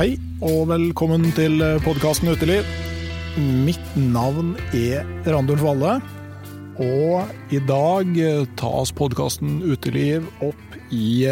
[0.00, 2.64] Hei, og velkommen til podkasten Uteliv.
[3.66, 5.98] Mitt navn er Randulf Valle,
[6.80, 8.08] og i dag
[8.56, 11.26] tas podkasten Uteliv opp i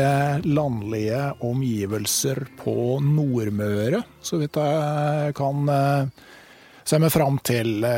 [0.44, 5.72] landlige omgivelser på Nordmøre, så vidt jeg kan
[6.84, 7.88] se meg fram til.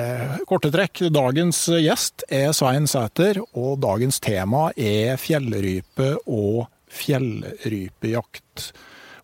[0.47, 1.03] Korte trekk.
[1.11, 6.71] Dagens gjest er Svein Sæter, og dagens tema er fjellrype og
[7.03, 8.71] fjellrypejakt.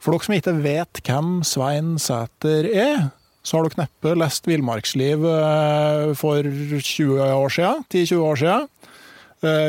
[0.06, 3.08] For dere som ikke vet hvem Svein Sæter er,
[3.42, 5.24] så har dere neppe lest Villmarksliv
[6.20, 8.68] for 20 år siden, 10-20 år siden.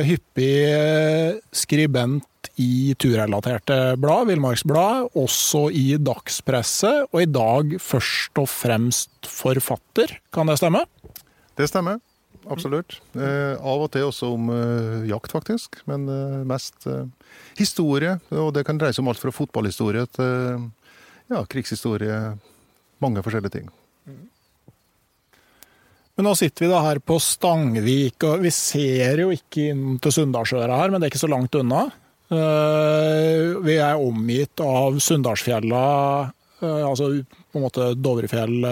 [0.05, 9.25] Hyppig skribent i turrelaterte blad, Villmarksblad, også i dagspresse, og i dag først og fremst
[9.25, 10.19] forfatter.
[10.29, 10.85] Kan det stemme?
[11.57, 11.97] Det stemmer,
[12.53, 12.97] absolutt.
[13.17, 15.81] Eh, av og til også om eh, jakt, faktisk.
[15.89, 16.87] Men eh, mest
[17.59, 18.17] historie.
[18.33, 20.65] Og det kan dreie seg om alt fra fotballhistorie til
[21.31, 22.17] ja, krigshistorie.
[23.03, 23.69] Mange forskjellige ting.
[26.17, 30.15] Men nå sitter vi da her på Stangvik, og vi ser jo ikke inn til
[30.15, 31.83] Sunndalsøra her, men det er ikke så langt unna.
[32.27, 35.83] Vi er omgitt av Sunndalsfjella,
[36.61, 37.11] altså
[37.51, 38.65] på en måte Dovrefjell,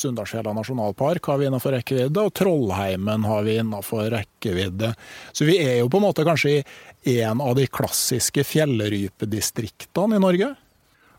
[0.00, 4.90] Sunndalsfjella nasjonalpark har vi innenfor rekkevidde, og Trollheimen har vi innenfor rekkevidde.
[5.30, 6.64] Så vi er jo på en måte kanskje
[7.06, 10.54] i en av de klassiske fjellrypedistriktene i Norge?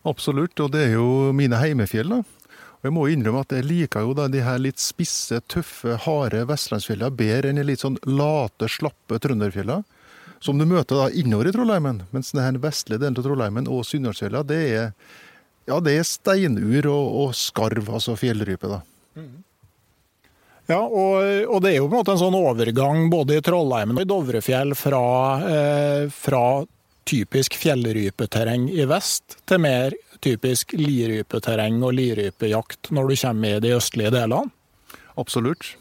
[0.08, 2.12] Absolutt, og det er jo mine heimefjell.
[2.12, 2.24] da.
[2.78, 6.44] Og Jeg må innrømme at jeg liker jo da de her litt spisse, tøffe, harde
[6.50, 9.84] vestlandsfjellene bedre enn de litt sånn late, slappe trønderfjellene.
[10.40, 12.04] Som du møter da innover i Trollheimen.
[12.14, 14.92] Mens den vestlige delen av Trollheimen og Sunndalsfjella, det er
[15.68, 18.70] ja, det er steinur og, og skarv, altså fjellrype.
[18.72, 18.82] da.
[20.68, 23.96] Ja, og, og, det er jo på en måte en sånn overgang både i Trollheimen
[23.96, 25.04] og i Dovrefjell fra,
[25.48, 26.44] eh, fra
[27.08, 33.74] typisk fjellrypeterreng i vest til mer typisk lirypeterreng og lirypejakt når du kommer i de
[33.78, 34.52] østlige delene?
[35.16, 35.76] Absolutt.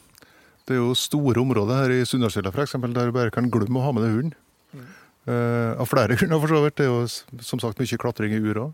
[0.67, 2.79] Det er jo store områder her i Sunndalsfjella f.eks.
[2.87, 4.35] der du bare kan glemme å ha med deg hunden.
[4.71, 4.87] Mm.
[5.27, 6.79] Uh, av flere grunner, for så vidt.
[6.79, 8.71] Det er jo som sagt mye klatring i ura.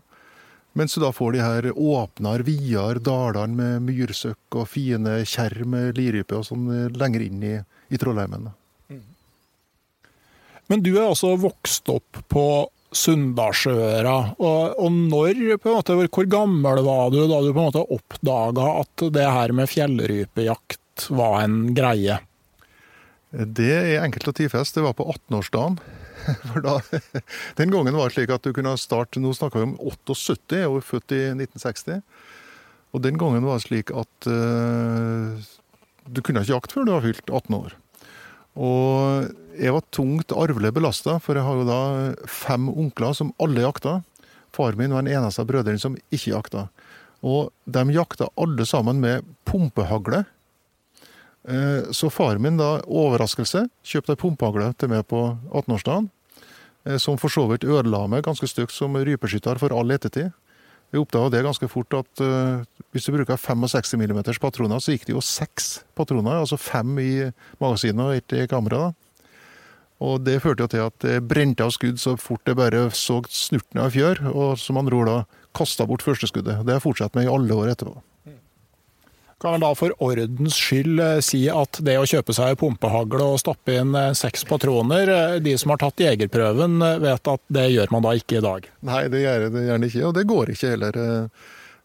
[0.73, 5.99] Mens du da får de her åpner, videre dalene med myrsøkk og fine kjerr med
[5.99, 7.55] lirype og sånn lenger inn i,
[7.93, 8.49] i Trollheimen.
[8.89, 9.03] Mm.
[10.73, 12.47] Men du er altså vokst opp på
[12.93, 14.15] Sunndalsøra.
[14.37, 17.85] Og, og når, på en måte, hvor gammel var du da du på en måte
[17.93, 22.19] oppdaga at det her med fjellrypejakt var en greie?
[23.33, 24.79] Det er enkelt å tidfeste.
[24.79, 25.79] Det var på 18-årsdagen.
[26.51, 26.77] For da,
[27.59, 30.69] Den gangen var det slik at du kunne starte Nå snakker vi om 78, jeg
[30.69, 32.01] er født i 1960.
[32.93, 35.33] Og den gangen var det slik at uh,
[36.05, 37.77] du kunne ikke jakte før du var fylt 18 år.
[38.53, 41.79] Og jeg var tungt arvelig belasta, for jeg har jo da
[42.29, 44.01] fem onkler som alle jakta.
[44.53, 46.67] Far min var den eneste av brødrene som ikke jakta.
[47.25, 50.23] Og de jakta alle sammen med pumpehagle.
[51.43, 56.07] Eh, så faren min, da, overraskelse, kjøpte ei pumpehagle til meg på 18-årsdagen.
[56.87, 60.31] Eh, som for så vidt ødela meg ganske stygt som rypeskytter for all ettertid.
[60.93, 62.61] Jeg oppdaga det ganske fort at uh,
[62.93, 67.31] hvis du bruker 65 mm patroner, så gikk det jo seks patroner, altså fem i
[67.57, 68.93] magasinet og ett i kameraet.
[70.05, 73.23] Og det førte jo til at det brente av skudd så fort det bare så
[73.25, 75.17] snurten av fjør, og som andre ord da
[75.57, 76.61] kasta bort første skuddet.
[76.61, 77.97] Det har jeg fortsatt med i alle år etterpå.
[79.43, 83.41] Kan vel da for ordens skyld eh, si at det å kjøpe seg pumpehagle og
[83.41, 87.91] stappe inn eh, seks patroner, eh, de som har tatt jegerprøven vet at det gjør
[87.91, 88.69] man da ikke i dag?
[88.87, 90.99] Nei, det gjør det gjerne ikke, og det går ikke heller.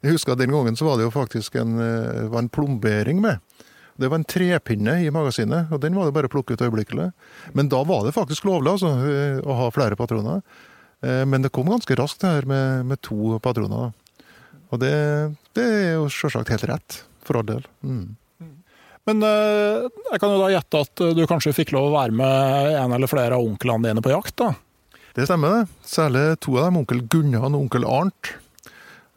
[0.06, 1.82] Jeg husker at Den gangen så var det jo faktisk en,
[2.31, 3.43] en plombering med.
[3.99, 7.08] Det var en trepinne i magasinet, og den var det bare å plukke ut øyeblikkelig.
[7.58, 8.94] Men da var det faktisk lovlig altså,
[9.43, 10.46] å ha flere patroner.
[11.02, 13.90] Men det kom ganske raskt det her med, med to patroner.
[14.70, 14.94] Og det,
[15.58, 17.69] det er jo selvsagt helt rett for all del.
[17.84, 18.16] Mm.
[19.08, 22.75] Men eh, jeg kan jo da gjette at du kanskje fikk lov å være med
[22.80, 24.36] en eller flere av onklene dine på jakt?
[24.40, 24.50] da?
[25.16, 25.86] Det stemmer, det.
[25.88, 28.34] Særlig to av dem, onkel Gunnar og onkel Arnt.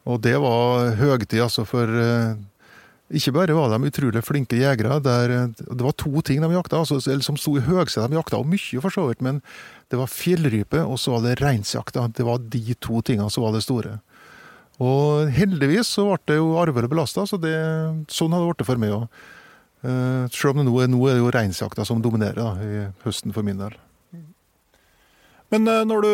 [0.08, 2.34] Og det var høgtid, altså, for uh,
[3.12, 4.96] ikke bare var de utrolig flinke jegere.
[5.04, 8.10] Der, det var to ting de jakta, altså, eller som sto i høgsetet.
[8.10, 9.38] De jakta og mye, for så vidt, men
[9.92, 12.08] det var fjellrype og så var det reinsjakta.
[12.16, 13.98] Det var de to tingene som var det store.
[14.82, 17.54] Og heldigvis så ble det jo arvelig belasta, så det,
[18.10, 19.22] sånn har det blitt for meg òg.
[19.82, 23.34] Uh, selv om det nå, nå er det jo reinsjakta som dominerer da, i høsten
[23.34, 23.74] for min del.
[25.52, 26.12] Men uh, du,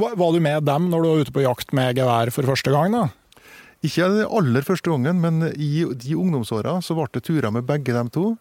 [0.00, 2.96] var du med dem når du var ute på jakt med gevær for første gang?
[2.96, 3.04] da?
[3.82, 7.94] Ikke den aller første gangen, men i de ungdomsåra så ble det turer med begge
[7.96, 8.32] dem to.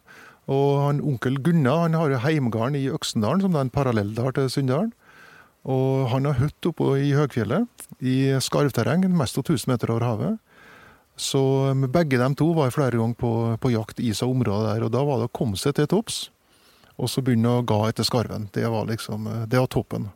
[0.51, 4.50] Og han onkel Gunnar han har jo heimgarden i Øksendalen, som er en parallelldal til
[4.53, 4.91] Sunndalen.
[5.69, 10.40] Og han har hytte oppe i høgfjellet, i skarvterreng, mest av 1000 meter over havet.
[11.22, 11.42] Så
[11.94, 14.88] begge de to var flere ganger på, på jakt i seg området der.
[14.88, 16.24] Og da var det å komme seg til topps,
[16.98, 18.50] og så begynne å ga etter skarven.
[18.56, 20.10] Det var liksom, det var toppen.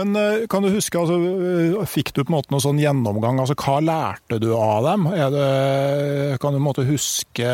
[0.00, 3.40] Men eh, kan du huske, altså, eh, fikk du på en måte noen sånn gjennomgang?
[3.42, 5.04] altså Hva lærte du av dem?
[5.12, 7.50] Det, kan du på en måte huske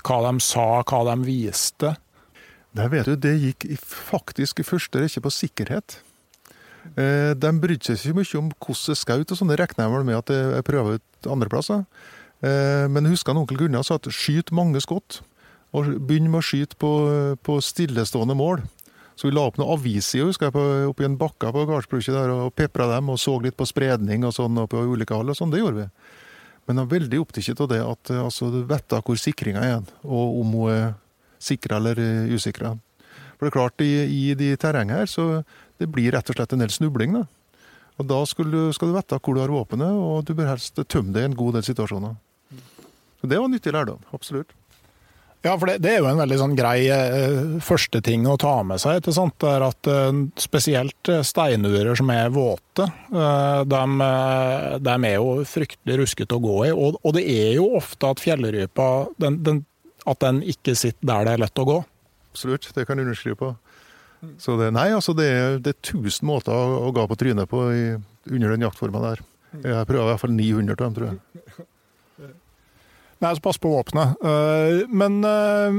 [0.00, 1.92] hva de sa, hva de viste?
[2.76, 5.98] Nei, vet du, Det gikk faktisk i første rekke på sikkerhet.
[6.94, 10.06] Eh, de brydde seg ikke mye om hvordan det skjøt, og sånn, det regner jeg
[10.06, 11.86] med at jeg prøver ut andreplasser.
[12.44, 15.22] Eh, men husker han onkel Gunnar sa at skyt mange skudd,
[15.76, 16.90] og begynn med å skyte på,
[17.44, 18.62] på stillestående mål.
[19.16, 22.52] Så vi la opp noen aviser husker jeg, oppi en bakke på gardsbruket der, og
[22.56, 25.32] pepra dem og så litt på spredning og sånn på ulike hall.
[25.32, 25.88] og sånn, Det gjorde vi.
[26.68, 29.82] Men jeg er veldig opptatt av det at altså, du vet da hvor sikringa er,
[30.04, 30.86] og om hun er
[31.46, 32.74] sikra eller eh, usikra.
[33.36, 35.42] For det er klart, i, i de terrengene her, så
[35.80, 37.16] det blir rett og slett en del snubling.
[37.18, 37.26] da.
[37.96, 40.78] Og da skal du, skal du vite hvor du har våpenet, og du bør helst
[40.88, 42.16] tømme det i en god del situasjoner.
[43.20, 44.52] Så det var nyttig lærdom, absolutt.
[45.46, 48.54] Ja, for det, det, er jo en veldig sånn grei eh, første ting å ta
[48.66, 48.98] med seg.
[48.98, 49.36] ikke sant?
[49.42, 55.14] Det er at eh, Spesielt eh, steinurer som er våte, eh, de, eh, de, er
[55.14, 56.72] jo fryktelig ruskete å gå i.
[56.74, 58.88] Og, og, det er jo ofte at fjellrypa
[59.22, 59.62] den, den
[60.06, 61.78] at den ikke sitter der det er lett å gå.
[62.32, 63.54] Absolutt, det kan jeg underskrive på.
[64.40, 67.50] Så det, nei, altså det er, det er tusen måter å, å gå på trynet
[67.50, 67.86] på i,
[68.32, 69.24] under den jaktforma der.
[69.62, 71.66] Jeg prøver i hvert fall 900 av dem, tror jeg.
[73.22, 74.16] Nei, så pass på våpenet.
[74.20, 75.78] Eh, men, eh,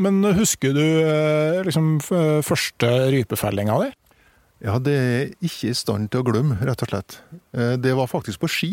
[0.00, 3.90] men husker du eh, liksom første rypefellinga di?
[4.64, 7.20] Ja, det er ikke i stand til å glemme, rett og slett.
[7.80, 8.72] Det var faktisk på ski.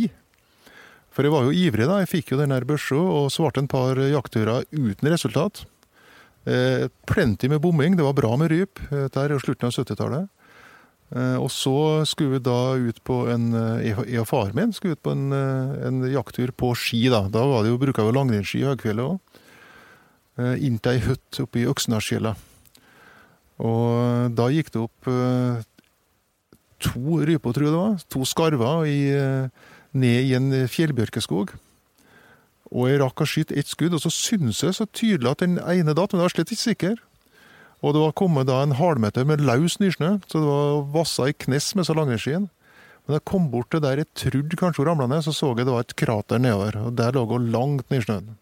[1.18, 1.96] For jeg var jo ivrig, da.
[2.04, 5.64] Jeg fikk jo den der børsa og svarte en par jaktturer uten resultat.
[6.46, 7.96] Eh, plenty med bomming.
[7.98, 8.78] Det var bra med ryp.
[8.92, 10.28] Dette er jo slutten av 70-tallet.
[11.18, 14.94] Eh, og så skulle vi da ut på en eh, Jeg og faren min skulle
[14.94, 17.24] ut på en, eh, en jakttur på ski, da.
[17.34, 19.42] Da var det jo, bruka vi langrennsski i høgfjellet òg.
[20.38, 22.36] Eh, inn til ei hytte oppe i Øksnasfjella.
[23.66, 25.66] Og da gikk det opp eh,
[26.86, 27.98] to ryper, tror jeg det var.
[28.14, 29.00] To skarver i
[29.94, 31.54] ned i en fjellbjørkeskog.
[32.68, 35.56] Og jeg rakk å skyte ett skudd, og så syntes jeg så tydelig at den
[35.62, 36.98] ene datt, men jeg var slett ikke sikker.
[37.86, 41.38] Og det var kommet da en halvmeter med løs nysnø, så det var vassa i
[41.46, 42.50] knes med så langrennsskien.
[43.06, 45.54] Men da jeg kom bort til der jeg trodde kanskje hun ramla ned, så så
[45.54, 46.80] jeg det var et krater nedover.
[46.90, 48.34] Og der lå hun langt ned i snøen.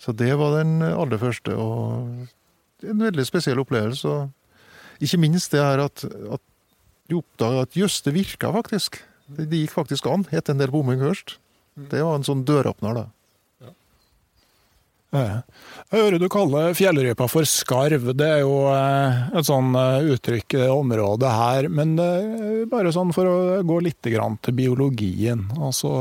[0.00, 4.08] Så det var den aller første, og en veldig spesiell opplevelse.
[4.08, 6.42] Og ikke minst det her at, at
[7.10, 9.02] de oppdaga at jøss, det virka faktisk.
[9.26, 10.26] Det, gikk faktisk an.
[10.30, 11.38] Het en del bomming først.
[11.90, 13.06] Det var en sånn døråpner, da.
[15.14, 15.42] Jeg
[15.92, 18.08] hører du kaller fjellrypa for skarv.
[18.18, 21.68] Det er jo eh, et sånn eh, uttrykk i det området her.
[21.70, 25.46] Men eh, bare sånn for å gå litt til biologien.
[25.54, 25.92] Altså,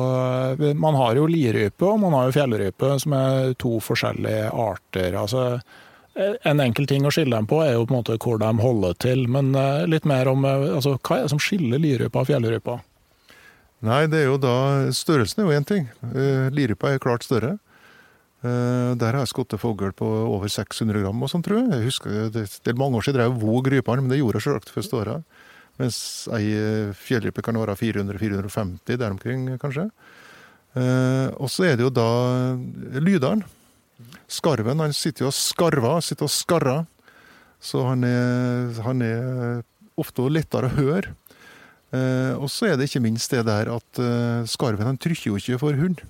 [0.73, 5.19] man har jo lirype og man har jo fjellrype, som er to forskjellige arter.
[5.19, 5.45] Altså,
[6.17, 8.97] en enkel ting å skille dem på er jo på en måte hvor de holder
[9.03, 9.27] til.
[9.29, 9.53] Men
[9.89, 12.79] litt mer om altså, hva er det som skiller lirypa og fjellrypa?
[13.83, 14.55] Nei, det er jo da
[14.95, 15.87] Størrelsen er jo én ting.
[16.55, 17.57] Lirepa er klart større.
[18.43, 21.69] Uh, der har jeg skutt fugl på over 600 gram og sånn, tror jeg.
[21.71, 24.73] jeg husker, det, er mange år siden jeg våg rypene, men det gjorde jeg sjølsagt
[24.73, 25.37] første året.
[25.79, 25.97] Mens
[26.35, 29.87] ei eh, fjellrype kan være 400-450 der omkring, kanskje.
[30.73, 32.07] Og så er det jo da
[32.97, 33.43] lyderen.
[34.31, 36.85] Skarven han sitter jo og skarver, sitter og skarrer.
[37.63, 39.61] Så han er, han er
[39.99, 41.13] ofte lettere å høre.
[41.93, 44.03] Uh, og så er det ikke minst det der at
[44.49, 46.01] skarven han trykker jo ikke for hund.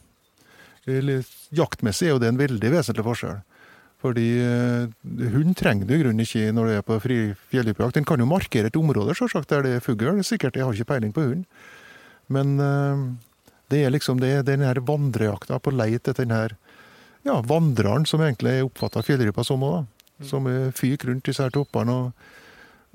[0.89, 1.23] Eller,
[1.55, 3.41] Jaktmessig er jo det en veldig vesentlig forskjell.
[4.03, 4.89] Fordi uh,
[5.31, 7.19] hund trenger du i grunnen ikke når du er på fri
[7.53, 7.95] fjellrypejakt.
[7.99, 10.19] Den kan jo markere et område selvsagt, der det er fugl.
[10.27, 11.45] Sikkert, jeg har ikke peiling på hund.
[12.33, 13.07] Men uh,
[13.71, 16.57] det er liksom det, den her vandrejakta på leit etter den her
[17.23, 19.85] ja, vandreren som egentlig er oppfatta fjellrypa som òg.
[20.23, 22.27] Som fyker rundt disse her toppene og,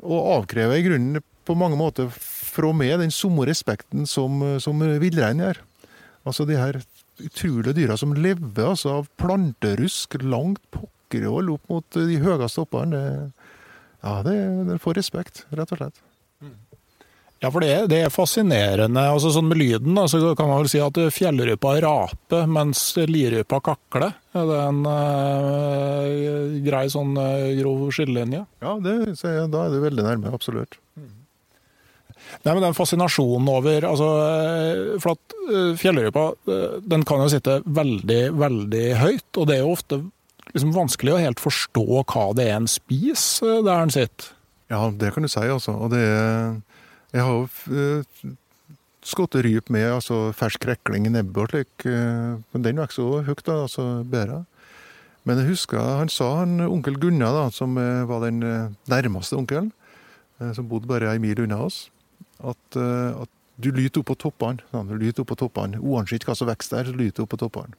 [0.05, 2.13] og avkrever i grunnen på mange måter
[2.59, 5.63] fra meg den samme respekten som, som villreinen gjør.
[6.29, 6.81] Altså de her
[7.19, 13.01] utrolige dyra som lever altså, av planterusk langt pokkerhold opp mot de høyeste hoppene.
[14.03, 14.37] Ja, det,
[14.69, 16.05] det får respekt, rett og slett.
[17.39, 19.03] Ja, for det, det er fascinerende.
[19.13, 23.61] altså sånn Med lyden da, så kan man vel si at fjellrypa raper, mens lirypa
[23.63, 24.17] kakler.
[24.35, 28.43] Er det en øh, grei sånn øh, grov skillelinje?
[28.65, 30.35] Ja, det, da er det veldig nærme.
[30.35, 30.81] Absolutt.
[30.99, 31.15] Mm.
[32.45, 37.31] Nei, men den fascinasjonen over altså, eh, For at eh, fjellrypa eh, den kan jo
[37.33, 39.29] sitte veldig, veldig høyt.
[39.37, 40.01] Og det er jo ofte
[40.55, 44.35] liksom vanskelig å helt forstå hva det er en spiser der den sitter.
[44.73, 45.75] Ja, det kan du si, altså.
[45.77, 46.59] Og det er
[47.17, 48.35] Jeg har jo
[49.09, 51.87] skutt ryp med altså, fersk rekling i nebbet og slik.
[51.89, 53.63] Men den vokser så høyt, da.
[53.65, 54.43] Altså bedre.
[55.25, 58.45] Men jeg husker han sa, han onkel Gunnar, da, som var den
[58.89, 59.73] nærmeste onkelen,
[60.53, 61.87] som bodde bare ei mil unna oss
[62.39, 64.63] at, uh, at du lyter opp på toppene.
[64.73, 65.81] Sånn, du lyter opp på toppene.
[65.83, 67.75] Uansett hva som vokser der, så lyter du opp på toppene.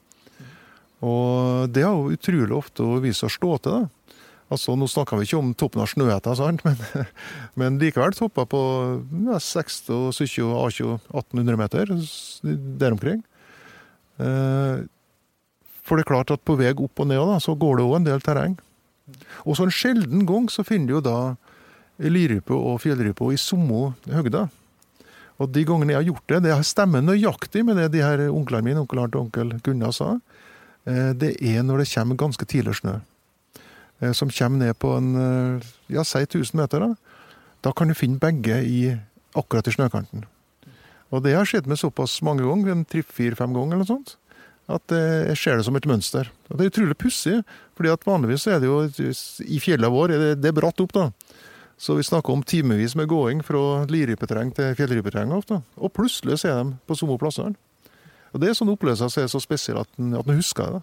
[1.00, 3.78] Og det har jo utrolig ofte vist seg å slå til.
[3.78, 4.16] da.
[4.50, 6.34] Altså, Nå snakker vi ikke om toppen av Snøhetta.
[6.66, 6.80] Men,
[7.54, 8.60] men likevel topper på
[9.28, 11.92] ja, 60, 70, 80, 1800 meter
[12.82, 13.22] der omkring.
[14.20, 14.82] Eh,
[15.86, 17.96] for det er klart at på vei opp og ned da, så går det òg
[18.00, 18.58] en del terreng.
[19.46, 21.18] Og så en sjelden gang så finner du jo da
[22.00, 24.46] lirype og fjellrype i samme høgda.
[25.40, 28.66] Og de gangene jeg har gjort det, det stemmer nøyaktig med det de her onklene
[28.66, 30.18] mine, onkel Arnt og onkel Gunnar sa,
[30.84, 32.98] eh, det er når det kommer ganske tidlig snø.
[34.00, 36.84] Eh, som kommer ned på en eh, ja, si 1000 meter.
[36.84, 37.22] Da.
[37.64, 38.82] da kan du finne begge i,
[39.32, 40.26] akkurat i snøkanten.
[41.10, 44.14] Og det har skjedd med såpass mange ganger, en tre-fire-fem ganger eller noe sånt,
[44.70, 46.28] at jeg ser det som et mønster.
[46.46, 47.40] Og det er utrolig pussig,
[47.74, 48.84] fordi at vanligvis er det jo
[49.42, 51.08] i fjellene våre, det, det er bratt opp, da.
[51.80, 55.62] Så vi snakker om timevis med gåing fra lirypeterreng til fjellrypeterreng ofte.
[55.80, 57.56] Og plutselig så er de på samme plassene.
[58.34, 60.82] Og Det er sånne opplevelser som er så spesielle at en, husker det.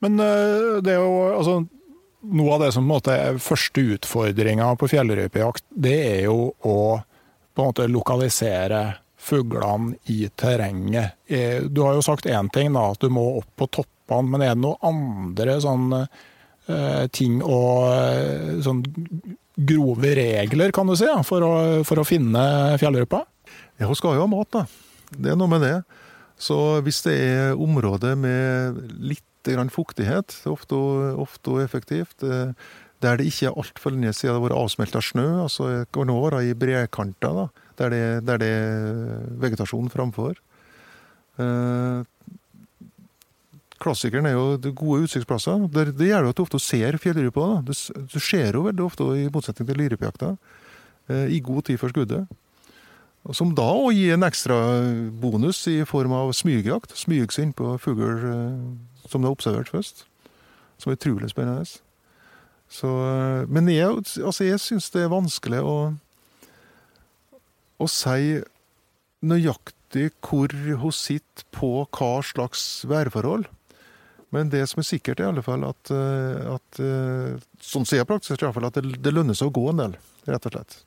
[0.00, 1.60] Men eh, det er jo altså
[2.22, 6.52] Noe av det som på en måte er første utfordringa på fjellrypejakt, det er jo
[6.54, 8.82] å på en måte lokalisere
[9.18, 11.18] fuglene i terrenget.
[11.26, 14.30] Eh, du har jo sagt én ting, da, at du må opp på toppene.
[14.30, 16.06] Men er det noen andre sånn Eh,
[17.12, 18.82] ting og eh, sånn
[19.56, 21.52] grove regler, kan du si, for å,
[21.86, 22.42] for å finne
[22.80, 23.24] fjellrypa?
[23.80, 24.64] Ja, hun skal jo ha mat, da.
[25.12, 25.76] Det er noe med det.
[26.40, 29.26] Så hvis det er områder med litt
[29.74, 30.78] fuktighet, ofte,
[31.18, 32.54] ofte effektivt, eh,
[33.02, 36.54] der det ikke er altfor lenge siden det har vært avsmelta snø, altså være i
[36.54, 37.90] brekanter, der
[38.22, 40.38] der det er vegetasjon framfor.
[43.82, 45.66] Klassikeren er jo de gode utsiktsplasser.
[45.72, 47.48] Det, det gjør jo at du ofte ser fjellrypa.
[47.66, 50.36] Du, du ser jo veldig ofte, i motsetning til lirypejakta,
[51.10, 52.38] eh, i god tid før skuddet.
[53.30, 54.56] Som da òg gir en ekstra
[55.22, 56.96] bonus i form av smygjakt.
[56.98, 58.56] Smyge seg innpå fugl eh,
[59.06, 60.04] som du har observert først.
[60.82, 61.66] Som er utrolig spennende.
[62.72, 65.76] Så, eh, men jeg, altså jeg syns det er vanskelig å,
[67.78, 68.40] å si
[69.22, 73.46] nøyaktig hvor hun sitter på hva slags værforhold.
[74.32, 77.98] Men det som er sikkert, er i alle fall at, eh, at eh, sånn som
[77.98, 80.54] jeg i alle fall, at det, det lønner seg å gå en del, rett og
[80.56, 80.78] slett.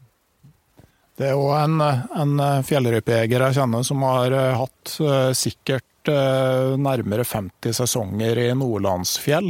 [1.16, 4.96] Det er jo en, en fjellrypejeger jeg kjenner som har eh, hatt
[5.38, 9.48] sikkert nærmere 50 sesonger i nordlandsfjell.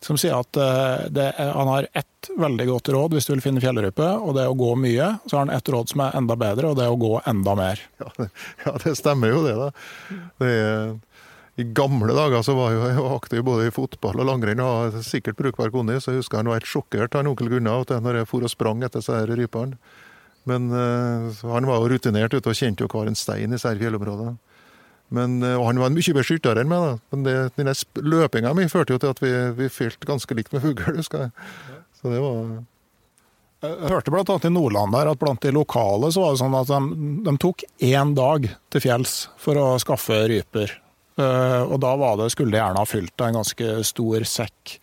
[0.00, 0.56] Som sier at
[1.12, 4.46] det er, han har ett veldig godt råd hvis du vil finne fjellrype, og det
[4.46, 5.10] er å gå mye.
[5.26, 7.56] Så har han ett råd som er enda bedre, og det er å gå enda
[7.58, 7.82] mer.
[8.00, 8.28] Ja, det,
[8.64, 9.68] ja, det stemmer jo det, da.
[10.40, 10.96] Det er,
[11.56, 15.04] I gamle dager så var jeg jo aktiv både i fotball og langrenn og har
[15.06, 15.72] sikkert brukbar.
[15.72, 18.84] Så jeg husker han var helt sjokkert, han onkel Gunnar, når jeg for og sprang
[18.84, 19.78] etter disse rypene.
[20.46, 23.72] Men eh, han var jo rutinert ute og kjente jo hver en stein i disse
[23.80, 24.36] fjellområdene.
[25.16, 26.94] Men, eh, og han var mye bedre skytter enn meg, da.
[27.14, 30.62] Men det, denne løpinga mi førte jo til at vi, vi fylte ganske likt med
[30.62, 31.34] fugl, husker jeg.
[31.98, 32.56] Så det var
[33.64, 36.70] Jeg hørte annet i Nordland der at blant de lokale så var det sånn at
[36.70, 40.82] de, de tok én dag til fjells for å skaffe ryper.
[41.16, 44.76] Eh, og da det, skulle de gjerne ha fylt en ganske stor sekk.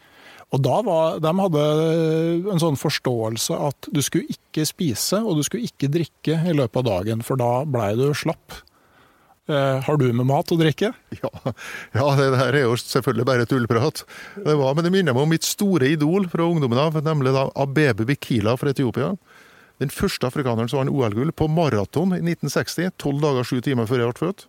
[0.54, 1.64] Og da var, de hadde
[2.54, 6.84] en sånn forståelse at du skulle ikke spise og du skulle ikke drikke i løpet
[6.84, 8.62] av dagen, for da blei du slapp.
[9.50, 10.94] Eh, har du med mat og drikke?
[11.20, 11.32] Ja,
[11.98, 14.06] ja det her er jo selvfølgelig bare tullprat.
[14.38, 17.50] Det var, men det minner meg om mitt store idol fra ungdommen av, nemlig da
[17.60, 19.12] Abebe Bikila fra Etiopia.
[19.82, 24.04] Den første afrikaneren som vant OL-gull på maraton i 1960, tolv dager sju timer før
[24.06, 24.46] jeg ble født.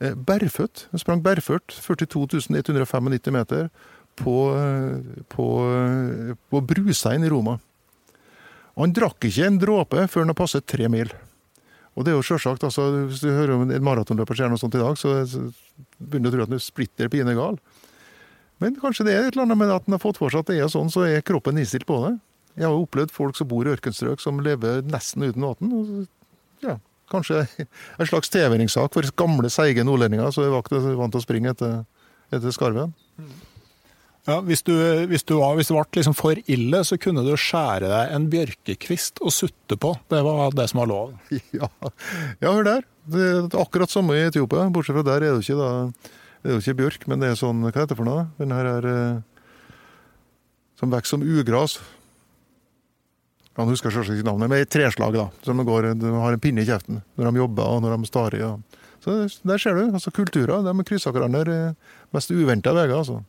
[0.00, 0.86] Eh, Bærføtt.
[0.92, 3.70] Han sprang bærført 42 195 meter,
[4.16, 7.58] på, eh, på, eh, på Brusein i Roma.
[8.76, 11.12] Og han drakk ikke en dråpe før han har passet tre mil.
[11.96, 14.74] Og det er jo selvsagt, altså, Hvis du hører om en maratonløper skjer noe sånt
[14.74, 15.24] i dag, så
[15.98, 17.58] begynner du å tro at du splitter pine gal.
[18.60, 20.46] Men kanskje det er et eller annet med at han har fått for seg at
[20.46, 22.18] det er sånn, så er kroppen innstilt på det.
[22.56, 26.06] Jeg har jo opplevd folk som bor i ørkenstrøk som lever nesten uten vann.
[27.12, 31.26] Kanskje en slags TV-ringsak for gamle, seige nordlendinger som er vant til vant til å
[31.26, 31.84] springe etter,
[32.34, 32.94] etter skarven.
[34.26, 34.72] Ja, hvis, du,
[35.06, 38.26] hvis, du var, hvis det ble liksom for ille, så kunne du skjære deg en
[38.32, 39.92] bjørkekvist og sutte på.
[40.10, 41.14] Det var det som var lov.
[41.54, 41.70] Ja,
[42.42, 42.86] ja hør der.
[43.06, 44.66] Det er akkurat samme i Etiopia.
[44.74, 46.10] Bortsett fra der er det ikke, da,
[46.42, 48.26] er det ikke bjørk, men det er sånn Hva heter det for noe?
[48.40, 49.76] Den her er eh,
[50.80, 51.78] Som vokser som ugras.
[53.56, 55.30] Han husker selvsagt ikke navnet, men i treslag, da.
[55.46, 58.42] Som går, de har en pinne i kjeften når de jobber og når de starer.
[58.42, 58.82] Ja.
[59.00, 59.16] Så
[59.48, 59.86] der ser du.
[59.86, 62.92] altså Kulturer de krysser hverandre eh, mest uventa veier.
[62.98, 63.22] altså.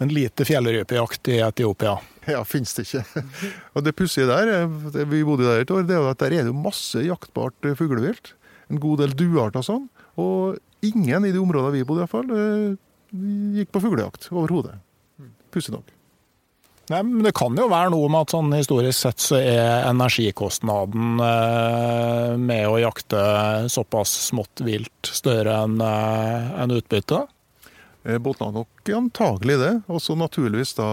[0.00, 1.94] Men lite fjellrypejakt i Etiopia.
[2.28, 3.24] Ja, finnes det ikke.
[3.76, 6.44] Og det pussige der, eh, vi bodde der et år, det er at der er
[6.44, 8.34] det jo masse jaktbart eh, fuglevilt.
[8.70, 9.88] En god del duearter og sånn.
[10.20, 12.76] Og ingen i de områdene vi bodde i hvert fall,
[13.56, 14.76] gikk på fuglejakt overhodet.
[15.50, 15.88] Pussig nok.
[16.90, 21.20] Nei, men Det kan jo være noe med at sånn historisk sett så er energikostnaden
[21.22, 23.20] eh, med å jakte
[23.70, 27.30] såpass smått vilt større enn eh, enn utbyttet.
[28.02, 29.74] Eh, Båtene nok antagelig det.
[29.86, 30.88] Og så naturligvis da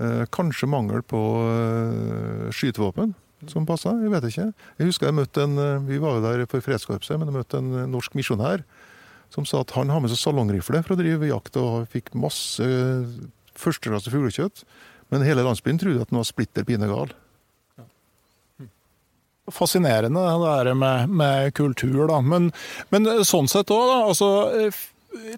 [0.00, 3.12] eh, kanskje mangel på eh, skytevåpen
[3.52, 3.92] som passa.
[4.00, 4.48] Jeg vet ikke.
[4.80, 7.60] Jeg husker jeg møtte en eh, Vi var jo der for Fredskorpset, men jeg møtte
[7.60, 8.64] en norsk misjonær
[9.34, 12.64] som sa at han har med seg salongrifle for å drive jakt, og fikk masse
[13.58, 14.62] førsteklasse fuglekjøtt.
[15.14, 17.12] Men hele landsbyen trodde at han var splitter pine gal.
[19.46, 22.18] Fascinerende det der med, med kultur, da.
[22.18, 22.48] Men,
[22.90, 24.00] men sånn sett òg, da.
[24.08, 24.80] Altså, eh,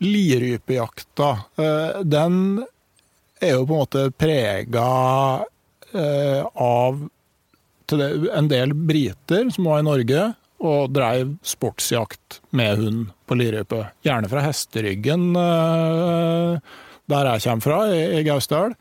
[0.00, 1.28] lirypejakta,
[1.60, 2.38] eh, den
[3.36, 4.88] er jo på en måte prega
[5.92, 7.04] eh, av
[7.92, 10.24] en del briter som var i Norge
[10.64, 13.84] og dreiv sportsjakt med hund på lirype.
[14.08, 18.72] Gjerne fra Hesteryggen, der jeg kommer fra, i Gausdal.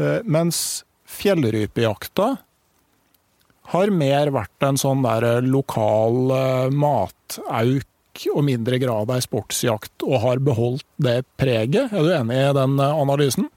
[0.00, 2.34] Eh, mens fjellrypejakta
[3.70, 7.86] har mer vært en sånn der lokal eh, matauk
[8.34, 11.92] og mindre grad ei sportsjakt, og har beholdt det preget.
[11.92, 13.50] Er du enig i den eh, analysen?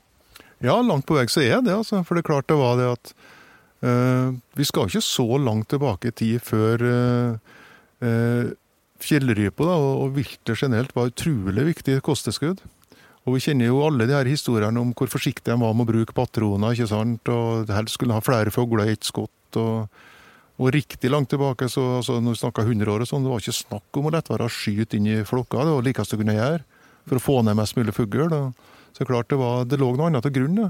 [0.63, 2.03] Ja, langt på vei så er jeg det, altså.
[2.07, 3.09] For det er var det at
[3.83, 8.45] uh, Vi skal ikke så langt tilbake i tid før uh,
[9.03, 12.63] fjellrypa og, og viltet generelt var utrolig viktig kosttilskudd.
[13.23, 15.91] Og vi kjenner jo alle de her historiene om hvor forsiktige de var med å
[15.93, 19.59] bruke patroner, ikke sant, og helst skulle ha flere fugler i ett skott.
[19.59, 19.87] og
[20.61, 23.41] og riktig langt tilbake, så altså, når vi snakka 100 år og sånn, det var
[23.41, 25.65] ikke snakk om å å skyte inn i flokka.
[25.65, 26.61] Det var det likeste du kunne gjøre
[27.09, 28.29] for å få ned mest mulig fugl.
[28.93, 30.59] Så klart det, var, det lå noe annet til grunn.
[30.61, 30.69] Da.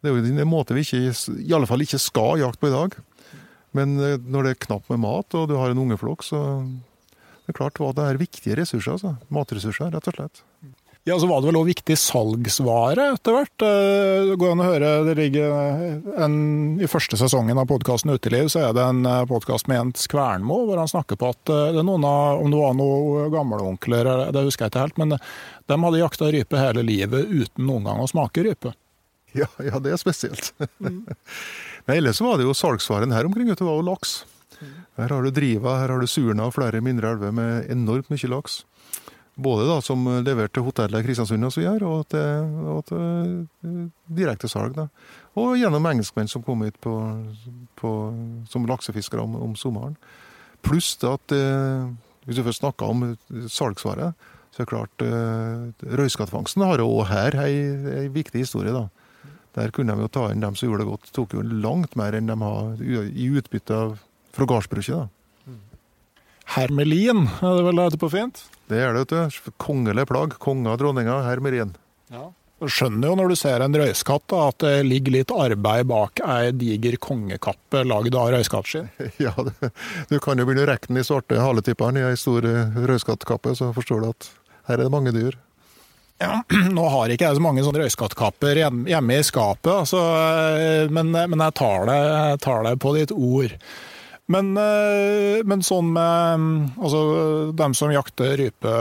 [0.00, 2.74] Det er jo en måte vi ikke, i alle fall ikke skal jakte på i
[2.74, 2.96] dag.
[3.76, 7.52] Men eh, når det er knapt med mat, og du har en ungeflokk, så det
[7.52, 8.96] er klart var det er viktige ressurser.
[8.96, 9.18] altså.
[9.28, 10.42] Matressurser, rett og slett.
[11.08, 13.62] Ja, så var det vel òg viktig salgsvare etter hvert.
[13.64, 15.54] Eh, det går an å høre det ligger
[16.20, 16.34] en,
[16.76, 20.58] I første sesongen av podkasten Uteliv så er det en eh, podkast med Jens Kvernmo
[20.68, 24.12] hvor han snakker på at eh, det er noen av, om det var noen gamleonkler,
[24.28, 28.04] det husker jeg ikke helt, men de hadde jakta rype hele livet uten noen gang
[28.04, 28.74] å smake rype.
[29.32, 30.52] Ja, ja det er spesielt.
[30.82, 31.06] Mm.
[31.86, 33.46] Men Ellers var det jo salgsvaren her omkring.
[33.48, 34.18] Det var jo laks.
[34.98, 38.30] Her har du Driva, her har du Surna og flere mindre elver med enormt mye
[38.30, 38.64] laks.
[39.40, 43.00] Både da som levert til hotellet Kristiansund og så videre, og til, og til
[43.64, 43.86] eh,
[44.20, 44.76] direktesalg.
[44.76, 44.88] da.
[45.40, 46.94] Og gjennom engelskmenn som kom hit på,
[47.80, 47.94] på,
[48.50, 49.96] som laksefiskere om, om sommeren.
[50.66, 51.88] Pluss at eh,
[52.26, 53.06] hvis du først snakker om
[53.48, 58.74] salgsvaret, så er det klart eh, Røyskattfangsten har òg her ei, viktig historie.
[58.74, 58.88] da.
[59.56, 61.10] Der kunne de jo ta inn dem som gjorde det godt.
[61.14, 63.80] Tok jo langt mer enn de har i utbytte
[64.34, 65.08] fra gardsbruket.
[66.50, 68.42] Hermelin, er det vel det heter på fint?
[68.70, 69.52] Det er det, vet du.
[69.58, 70.36] Kongelig plagg.
[70.38, 71.74] Konga, dronninga, hermelin.
[72.10, 72.28] Ja.
[72.60, 76.50] Du skjønner jo når du ser en røyskatt at det ligger litt arbeid bak ei
[76.52, 78.90] diger kongekappe lagd av røyskattskinn.
[79.24, 79.50] Ja, du,
[80.10, 83.54] du, kan jo begynne å rekke den i svarte haletippene i ei stor eh, røyskattkappe,
[83.56, 84.28] så forstår du at
[84.68, 85.38] her er det mange dyr.
[86.20, 86.42] Ja,
[86.76, 90.04] Nå har ikke jeg så mange sånne røyskattkapper hjemme i skapet, altså,
[90.60, 91.56] eh, men, men, jeg
[92.44, 93.56] tar det på ditt ord.
[94.30, 96.44] Men, eh, men, sånn med
[96.78, 97.00] altså,
[97.56, 98.74] dem som jakter rype,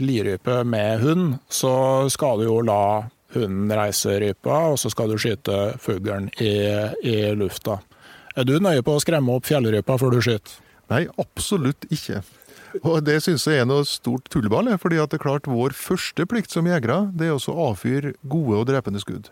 [0.00, 1.74] lirype med hund, så
[2.12, 6.54] skal du jo la hunden reise rypa, og så skal du skyte fuglen i,
[7.04, 7.80] i, lufta.
[8.34, 10.56] Er du nøye på å skremme opp fjellrypa før du skyter?
[10.92, 12.22] Nei, absolutt ikke.
[12.82, 14.72] Og Det syns jeg er noe stort tullball.
[14.80, 18.66] fordi det er klart vår første plikt som jegere det er å avfyre gode og
[18.72, 19.30] drepende skudd.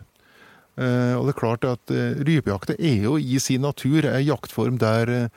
[0.77, 5.29] Eh, og det er klart at eh, er jo i sin natur en jaktform der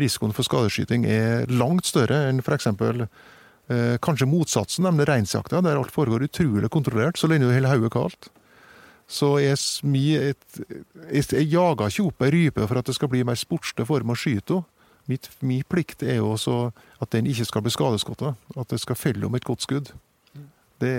[0.00, 2.70] risikoen for skadeskyting er langt større enn f.eks.
[3.72, 7.92] Eh, kanskje motsatsen, nemlig reinsjakta, der alt foregår utrolig kontrollert så lenge du holder hodet
[7.94, 8.28] kaldt.
[9.08, 10.34] Så jeg, jeg,
[11.12, 14.16] jeg jager ikke opp ei rype for at det skal bli mer sportslig form å
[14.18, 14.70] skyte henne.
[15.44, 16.70] Min plikt er jo også
[17.04, 18.22] at den ikke skal bli skadeskutt.
[18.56, 19.90] At det skal felle om et godt skudd.
[20.80, 20.94] Det,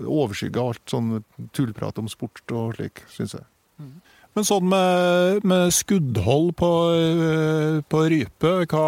[0.00, 1.18] overskygger alt sånn
[1.52, 3.44] tullprat om sport og slik, syns jeg.
[4.32, 8.84] Men sånn med, med skuddhold på, eh, på rype, hva,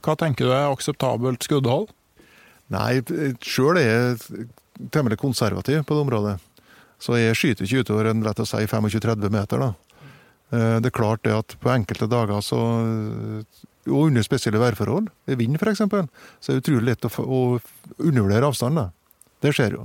[0.00, 1.90] hva, tenker du er akseptabelt skuddhold?
[2.72, 3.02] Nei,
[3.44, 4.46] sjøl er jeg
[4.94, 6.36] temmelig konservativ på det området.
[7.02, 9.60] Så jeg skyter ikke utover en lett å si 25-30 meter.
[9.66, 9.72] da.
[10.56, 12.60] Eh, det er klart det at på enkelte dager så
[13.86, 17.60] Og under spesielle værforhold, ved vind f.eks., så er det utrolig lett å, å
[18.02, 18.90] undervurdere avstanden.
[19.38, 19.84] Det skjer jo.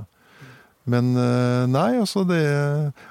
[0.90, 2.42] Men eh, nei, altså det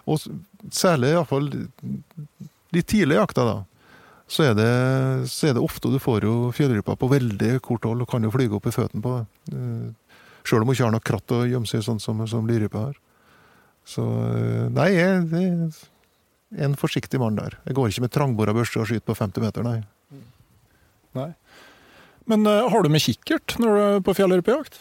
[0.03, 0.25] Og
[0.69, 3.57] særlig iallfall de tidlige jakta, da.
[4.31, 4.67] Så er, det,
[5.27, 8.31] så er det ofte du får jo fjellrypa på veldig kort hold og kan jo
[8.31, 9.57] flyge opp i føttene på det.
[9.57, 12.85] Eh, Sjøl om hun ikke har noe kratt å gjemme seg sånn som, som lirypa
[12.87, 12.95] har.
[13.87, 17.57] Så eh, nei, jeg, jeg er en forsiktig mann der.
[17.67, 19.81] Jeg går ikke med trangbora børste og skyter på 50 meter, nei.
[21.17, 21.29] Nei.
[22.31, 24.77] Men uh, har du med kikkert når du er på fjellrypejakt?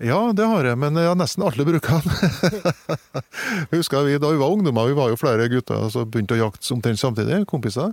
[0.00, 2.70] Ja, det har jeg, men jeg har nesten alle bruker den.
[3.74, 6.72] Husker vi, Da vi var ungdommer, vi var jo flere gutter som begynte å jakte
[6.72, 7.92] omtrent samtidig, kompiser.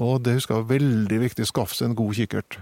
[0.00, 2.58] Og det husker jeg var veldig viktig skaffe seg en god kikkert.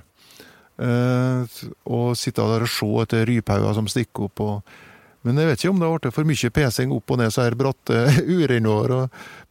[0.79, 1.57] Eh,
[1.89, 4.43] og sitte der og se etter ryphauger som stikker opp.
[4.45, 4.77] Og,
[5.25, 7.47] men jeg vet ikke om det har blitt for mye pesing opp og ned så
[7.47, 8.05] her bratte
[8.37, 8.99] urenår.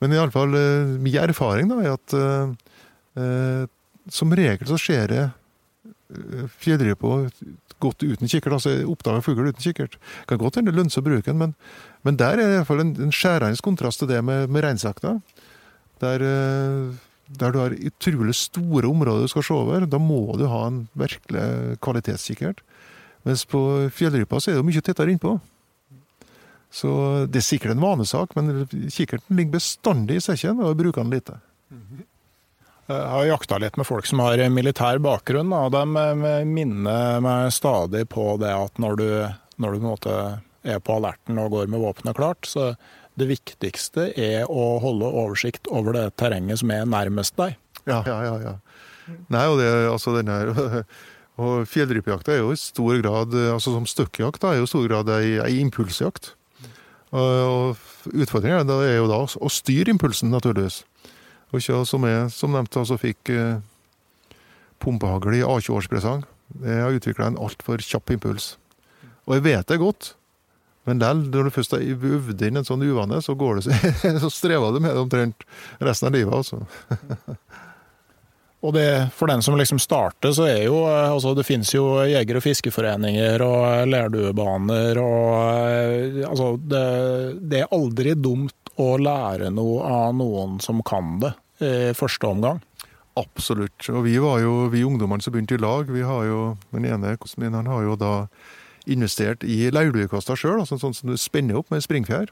[0.03, 2.53] Men iallfall eh, min erfaring da, er at eh,
[3.23, 3.63] eh,
[4.13, 7.23] som regel så skjer det eh, fjellrypa
[7.83, 8.53] godt uten kikkert.
[8.57, 9.97] altså Oppdaga fugl uten kikkert.
[10.29, 11.55] Kan godt hende det lønner seg å bruke den, men,
[12.07, 14.65] men, der er det i hvert fall en, en skjærende kontrast til det med, med
[14.65, 15.17] reinsjakta.
[16.03, 16.95] Der, eh,
[17.27, 19.85] der, du har utrolig store områder du skal se over.
[19.89, 22.63] Da må du ha en virkelig kvalitetskikkert.
[23.27, 23.61] Mens på
[23.93, 25.37] fjellrypa så er det mye tettere innpå.
[26.73, 26.89] Så
[27.31, 31.13] det er sikkert en vanesak, men kikkerten ligger bestandig i sekken, og jeg bruker den
[31.15, 31.39] lite.
[31.71, 32.05] Mm -hmm.
[32.87, 38.05] Jeg har jakta litt med folk som har militær bakgrunn, og de minner meg stadig
[38.13, 39.09] på det at når du,
[39.59, 40.13] når du på
[40.67, 42.73] er på alerten og går med våpenet klart, så
[43.17, 47.57] det viktigste er å holde oversikt over det terrenget som er nærmest deg.
[47.87, 48.35] Ja, ja, ja.
[48.43, 48.55] ja.
[49.31, 50.51] Nei, og det, altså den her,
[51.41, 55.11] og Fjellrypejakta er jo i stor grad, altså som støkkjakt, er jo i stor grad
[55.17, 56.33] ei, ei impulsjakt.
[57.15, 60.81] Og, Utfordringen er jo da å styre impulsen, naturligvis.
[61.51, 63.59] Og ikke som jeg, som nevnt, altså fikk eh,
[64.83, 66.25] pumpehagl i A20-årspresang.
[66.63, 68.55] Jeg har utvikla en altfor kjapp impuls.
[69.27, 70.13] Og jeg vet det godt,
[70.87, 73.75] men lell, når du først har øvd inn en sånn uvane, så går det
[74.21, 75.47] så, strever du med det omtrent
[75.83, 76.63] resten av livet, altså.
[78.65, 82.39] Og det, for den som liksom starter, så er jo altså Det finnes jo jeger-
[82.39, 86.81] og fiskeforeninger og lerduebaner og Altså, det,
[87.51, 92.61] det er aldri dumt å lære noe av noen som kan det i første omgang.
[93.17, 93.87] Absolutt.
[93.89, 97.15] Og vi var jo, vi ungdommene som begynte i lag, vi har jo Den ene
[97.37, 98.27] min han har jo da
[98.87, 102.29] investert i leirduekasta sjøl, altså sånn som du spenner opp med springfjær.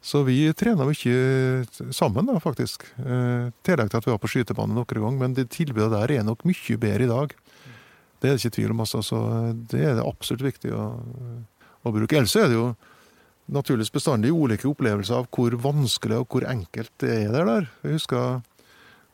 [0.00, 2.86] Så vi trena mye sammen, da, faktisk.
[2.98, 5.18] I tillegg til at vi var på skytebanen noen ganger.
[5.20, 7.34] Men det tilbudet der er nok mye bedre i dag.
[8.20, 9.02] Det er det ikke tvil om, altså.
[9.04, 9.20] Så
[9.72, 10.86] det er det absolutt viktig å,
[11.84, 12.16] å bruke.
[12.16, 12.70] Ellers er det jo
[13.50, 17.46] naturligvis bestandig ulike opplevelser av hvor vanskelig og hvor enkelt det er der.
[17.48, 17.68] der.
[17.84, 18.40] Jeg husker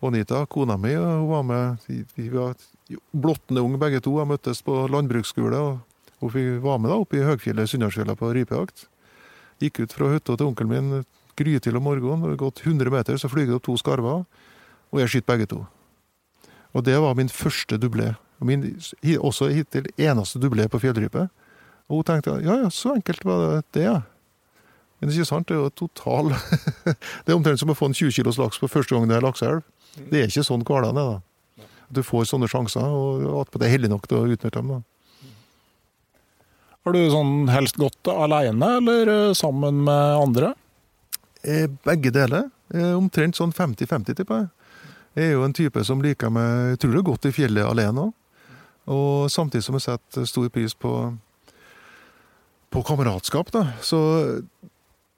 [0.05, 1.77] Anita, kona mi, hun var med
[2.16, 2.55] Vi var
[3.12, 4.16] blottende unge begge to.
[4.16, 5.57] og møttes på landbruksskole.
[5.57, 5.79] og
[6.20, 8.88] Hun var med da oppe i høgfjellet Sunndalsfjella på rypejakt.
[9.61, 11.05] Gikk ut fra hytta til onkelen min
[11.37, 12.31] grytidlig om morgenen.
[12.31, 14.25] og Gått 100 meter, så flyr det opp to skarver,
[14.92, 15.66] og jeg skyter begge to.
[16.75, 18.14] Og det var min første dublé.
[18.40, 18.77] Min
[19.18, 21.29] også hittil eneste dublé på fjellrype.
[21.88, 24.01] Og hun tenkte ja ja, så enkelt var det, det ja.
[24.97, 26.31] Men det er ikke sant, det er jo total
[27.25, 29.25] Det er omtrent som å få en 20 kilos laks på første gang det er
[29.27, 29.65] lakseelv.
[30.11, 31.67] Det er ikke sånn hverdagen er, da.
[31.93, 34.73] Du får sånne sjanser, og at det er heldig nok til å utnytte dem.
[34.75, 34.81] da.
[36.87, 40.53] Har du sånn helst gått alene eller eh, sammen med andre?
[41.43, 42.49] Eh, begge deler.
[42.75, 44.53] Eh, omtrent sånn 50-50, tipper jeg.
[45.17, 47.67] Jeg er jo en type som liker meg Jeg tror det er godt i fjellet
[47.67, 48.15] alene òg.
[48.93, 50.93] Og samtidig som jeg setter stor pris på,
[52.71, 53.65] på kameratskap, da.
[53.83, 53.99] Så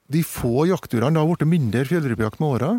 [0.09, 2.69] de få jaktturene har blitt mindre fjellrypejakt med åra.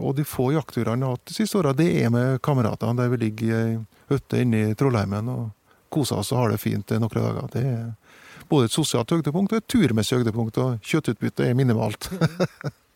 [0.00, 3.10] Og de få jaktturene jeg har hatt de siste åra, det er med kameratene der
[3.12, 3.74] vi ligger i ei
[4.10, 5.28] hytte inne i Trollheimen.
[5.28, 5.50] og
[5.90, 7.48] koser oss og har det fint noen dager.
[7.52, 12.10] Det er både et sosialt høydepunkt og et turmessig høydepunkt, og kjøttutbyttet er minimalt.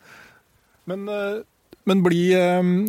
[0.91, 1.09] men,
[1.85, 2.39] men blir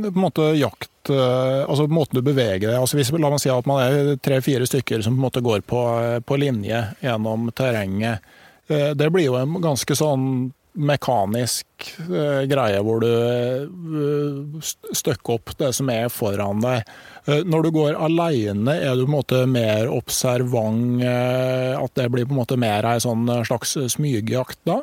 [0.05, 3.67] på en måte jakt altså måten du beveger deg altså hvis, La meg si at
[3.69, 5.81] man er tre-fire stykker som på en måte går på,
[6.25, 8.25] på linje gjennom terrenget.
[8.67, 15.69] Det blir jo en ganske sånn mekanisk uh, greie hvor du uh, støkker opp det
[15.77, 16.89] som er foran deg.
[17.25, 20.99] Når du går alene, er du på en måte mer observant?
[21.05, 24.81] at det blir på en måte mer ei sånn slags smygjakt da?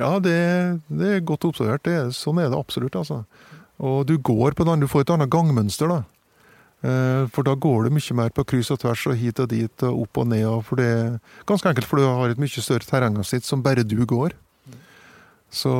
[0.00, 0.34] Ja, det,
[0.88, 1.84] det er godt observert.
[1.84, 2.96] Det, sånn er det absolutt.
[2.96, 3.22] altså.
[3.80, 5.92] Og du går på den, du får et annet gangmønster.
[5.92, 6.02] da.
[6.80, 10.04] For da går du mye mer på kryss og tvers og hit og dit og
[10.06, 10.46] opp og ned.
[10.64, 13.98] For det er ganske enkelt for du har et mye større terrengsnitt som bare du
[14.08, 14.32] går.
[15.50, 15.70] Så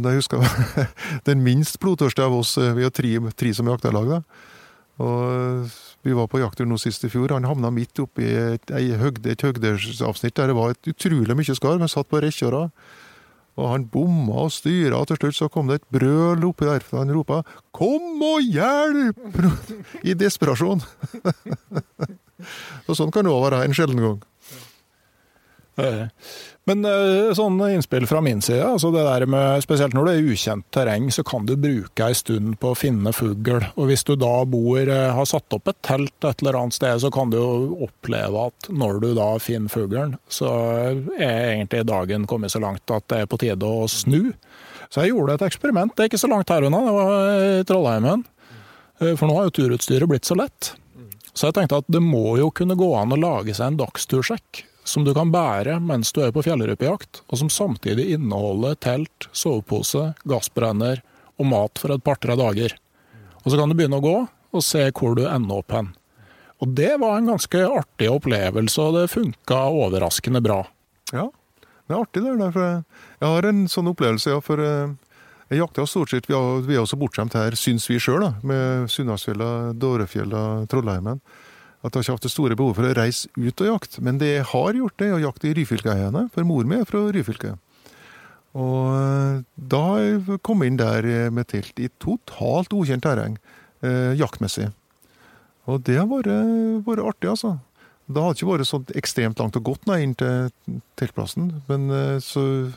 [0.00, 0.88] da husker jeg
[1.28, 4.48] den minst blodtørste av oss, vi er tre, tre som jakterlag, da.
[5.00, 5.68] Og
[6.04, 7.32] vi var på jakttur nå sist i fjor.
[7.36, 11.80] Han havna midt oppi et, høgde, et høgdeavsnitt der det var et utrolig mye skarv.
[11.80, 12.66] Han satt på rekkjøra.
[13.60, 16.80] Og han bomma og styra, og til slutt så kom det et brøl oppi der.
[16.80, 17.42] For han ropa
[17.72, 19.20] 'Kom og hjelp!'
[20.08, 20.80] i desperasjon.
[22.88, 24.20] og sånn kan det òg være en sjelden gang.
[26.68, 26.84] Men
[27.34, 31.08] sånn innspill fra min side, altså det der med, spesielt når det er ukjent terreng,
[31.10, 33.64] så kan du bruke ei stund på å finne fugl.
[33.74, 37.10] Og hvis du da bor, har satt opp et telt et eller annet sted, så
[37.14, 40.52] kan du jo oppleve at når du da finner fuglen, så
[41.16, 44.30] er egentlig dagen kommet så langt at det er på tide å snu.
[44.92, 47.66] Så jeg gjorde et eksperiment, det er ikke så langt her unna, det var i
[47.66, 48.26] Trollheimen.
[49.16, 50.74] For nå har jo turutstyret blitt så lett.
[51.32, 54.66] Så jeg tenkte at det må jo kunne gå an å lage seg en dagstursjekk
[54.84, 60.12] som du kan bære mens du er på fjellrypejakt, og som samtidig inneholder telt, sovepose,
[60.28, 61.02] gassbrenner
[61.40, 62.76] og mat for et par-tre dager.
[63.44, 65.92] Og så kan du begynne å gå og se hvor du ender opp hen.
[66.60, 70.64] Og det var en ganske artig opplevelse, og det funka overraskende bra.
[71.12, 71.30] Ja,
[71.88, 72.82] det er artig det der.
[73.22, 74.42] Jeg har en sånn opplevelse, ja.
[74.44, 79.72] For jeg jakter stort sett Vi er også bortskjemt her, syns vi sjøl, med Sunndalsfjella,
[79.80, 81.22] Dårefjella, Trollheimen
[81.80, 84.02] at jeg har ikke hatt det store behovet for å reise ut og jakte.
[84.04, 86.88] Men det jeg har gjort, det er å jakte i Ryfylkeeiene, for mor mi er
[86.88, 87.54] fra Ryfylke.
[88.60, 93.38] Og da har jeg kommet inn der med telt i totalt ukjent terreng,
[93.80, 94.68] eh, jaktmessig.
[95.70, 96.28] Og det har vært,
[96.84, 97.56] vært artig, altså.
[98.10, 100.50] Det hadde ikke vært så ekstremt langt og godt nei, inn til
[100.98, 101.90] teltplassen, men
[102.20, 102.72] så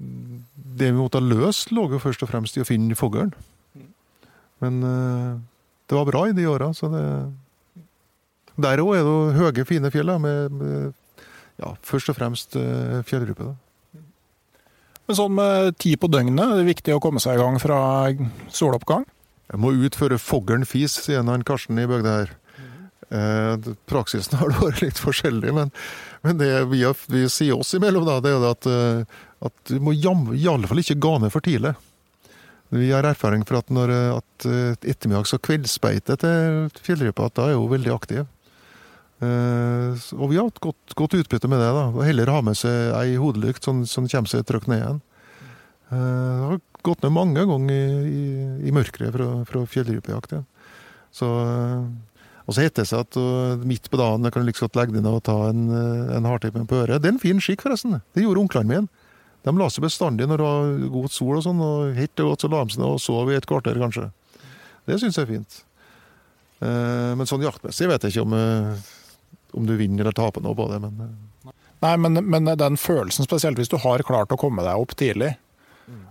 [0.00, 3.34] Det vi måtte ha løst, lå jo først og fremst i å finne fuglen.
[4.64, 7.04] Men det var bra i de åra, så det
[8.64, 10.92] der òg er det høye, fine fjell, med, med
[11.60, 13.52] ja, først og fremst uh, fjellrype.
[15.10, 17.80] Men sånn med tid på døgnet, er det viktig å komme seg i gang fra
[18.54, 19.02] soloppgang?
[19.50, 22.36] Jeg må ut før foglen fis, sier han Karsten i bygda her.
[23.10, 25.72] Eh, praksisen har vært litt forskjellig, men,
[26.22, 28.68] men det vi, vi, sier oss imellom, da, det er at,
[29.50, 31.74] at du må i alle fall ikke gå ned for tidlig.
[32.70, 37.72] Vi har erfaring for at når at ettermiddags- og kveldsbeite til fjellrypa da er hun
[37.72, 38.28] veldig aktiv.
[39.20, 41.70] Og vi har hatt godt, godt, utbytte med det.
[41.76, 45.00] da, og Heller ha med seg ei hodelykt som, sånn kommer seg trygt ned igjen.
[45.90, 50.38] Det har gått ned mange ganger i, i, i mørket fra, fra fjellrypejakt.
[50.38, 50.44] Ja.
[51.12, 51.28] Så
[52.50, 55.04] og så heter det seg at midt på dagen kan du like godt legge deg
[55.04, 55.68] ned og ta en,
[56.16, 56.98] en hardtippe på øret.
[56.98, 58.00] Det er en fin skikk, forresten.
[58.10, 59.06] Det gjorde onklene mine.
[59.46, 62.42] De la seg bestandig når det var god sol og sånn, og helt til godt
[62.42, 64.08] så la de seg ned og sov i et kvarter, kanskje.
[64.90, 65.60] Det syns jeg er fint.
[66.60, 68.34] Men sånn jaktmessig vet jeg ikke om,
[69.56, 71.52] om du vinner eller taper noe på det, men uh.
[71.80, 75.30] Nei, men, men, den følelsen, spesielt hvis du har klart å komme deg opp tidlig,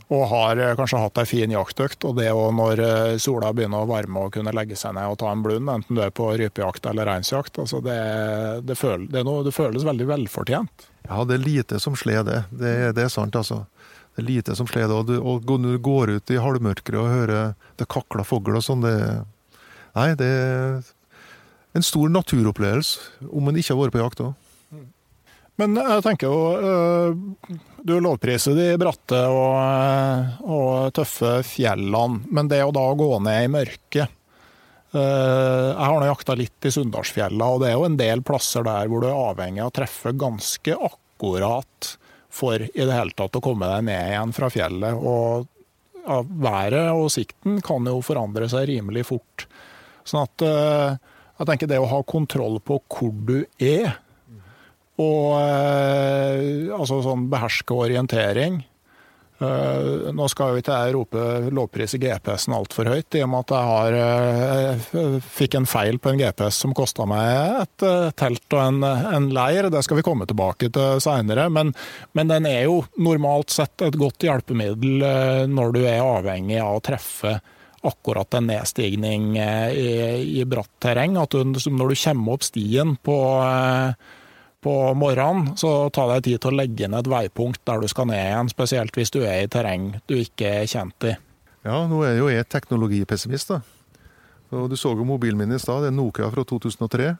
[0.09, 2.05] og har eh, kanskje hatt ei en fin jaktøkt.
[2.09, 5.19] Og det å når eh, sola begynner å varme og kunne legge seg ned og
[5.21, 7.99] ta en blund, enten du er på rypejakt eller reinsjakt, altså det,
[8.65, 10.87] det, føl, det, noe, det, føles veldig velfortjent.
[11.05, 12.43] Ja, det er lite som slår det.
[12.49, 13.63] Det, det er sant, altså.
[14.15, 14.97] Det er lite som slår det.
[14.97, 18.65] Og, du, og når du går ut i halvmørket og hører det kakler fugl og
[18.65, 18.95] sånn, det
[19.97, 20.33] Nei, det
[21.77, 24.37] en stor naturopplevelse, om en ikke har vært på jakt òg.
[25.59, 32.51] Men jeg tenker jo eh, Du lovpriser de bratte og, eh, og, tøffe fjellene, men
[32.51, 37.51] det å da gå ned i mørket eh, Jeg har nå jakta litt i Sunndalsfjella,
[37.51, 40.15] og det er jo en del plasser der hvor du er avhengig av å treffe
[40.15, 41.93] ganske akkurat
[42.31, 44.95] for i det hele tatt å komme deg ned igjen fra fjellet.
[44.95, 45.49] Og
[46.39, 49.47] været og sikten kan jo forandre seg rimelig fort.
[50.07, 50.45] Sånn at
[51.39, 53.93] jeg tenker det å ha kontroll på hvor du er,
[54.99, 58.59] og eh, altså sånn beherske orientering.
[59.39, 61.21] Uh, nå skal jo ikke jeg rope
[61.55, 63.95] lovpris i GPS-en altfor høyt, i og med at jeg har,
[64.99, 67.85] uh, fikk en feil på en GPS som kosta meg et
[68.19, 69.69] telt og en, en, leir.
[69.71, 71.47] Det skal vi komme tilbake til seinere.
[71.55, 71.71] Men,
[72.19, 76.83] men, den er jo normalt sett et godt hjelpemiddel når du er avhengig av å
[76.83, 77.37] treffe
[77.85, 81.17] akkurat en nedstigning i, i bratt terreng.
[81.21, 83.19] At du, når du kommer opp stien på
[84.59, 88.09] på morgenen, så ta deg tid til å legge inn et veipunkt der du skal
[88.09, 91.13] ned igjen, spesielt hvis du er i terreng du ikke er kjent i.
[91.63, 93.61] Ja, nå er jo jeg teknologipessimist, da.
[94.55, 97.13] Og du så jo mobilen min i stad, det er Nokia fra 2003.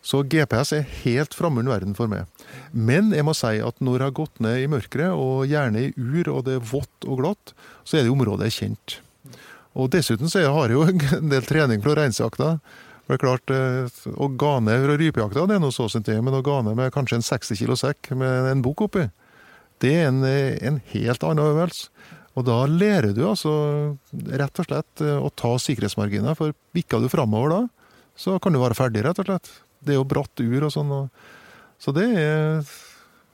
[0.00, 2.28] Så GPS er helt fremmed verden for meg.
[2.72, 5.92] Men jeg må si at når jeg har gått ned i mørket, og gjerne i
[5.98, 7.52] ur, og det er vått og glatt,
[7.84, 9.00] så er det området kjent.
[9.78, 10.86] Og dessuten så har jeg jo
[11.18, 12.54] en del trening fra reinsjakta.
[13.10, 16.22] Det er klart, eh, Å ga ned fra rypejakta det er noe så sin ting,
[16.22, 19.08] men å ga ned med kanskje en 60 kilo sekk med en bok oppi,
[19.82, 21.88] det er en, eh, en helt annen øvelse.
[22.38, 27.08] Og da lærer du altså rett og slett eh, å ta sikkerhetsmarginer, for bikker du
[27.10, 27.60] framover da,
[28.14, 29.50] så kan du være ferdig, rett og slett.
[29.82, 30.94] Det er jo bratt ur og sånn.
[31.80, 32.62] Så det er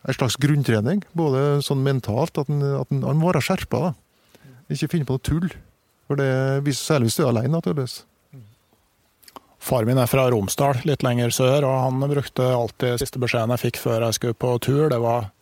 [0.07, 3.91] en slags grunntrening, både sånn mentalt, at en må være skjerpa.
[3.91, 3.95] da.
[4.71, 5.51] Ikke finne på noe tull.
[6.07, 8.05] For det, Særlig hvis du er alene, naturligvis.
[9.67, 13.65] Far min er fra Romsdal, litt lenger sør, og han brukte alltid siste beskjeden jeg
[13.65, 15.33] fikk før jeg skulle på tur, det var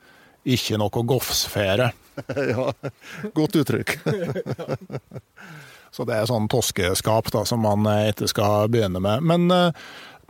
[0.45, 1.91] 'ikke noe gofsfere'.
[2.55, 2.73] ja,
[3.35, 3.99] godt uttrykk.
[5.95, 9.23] Så det er sånn toskeskap da, som man eh, ikke skal begynne med.
[9.23, 9.71] Men, eh,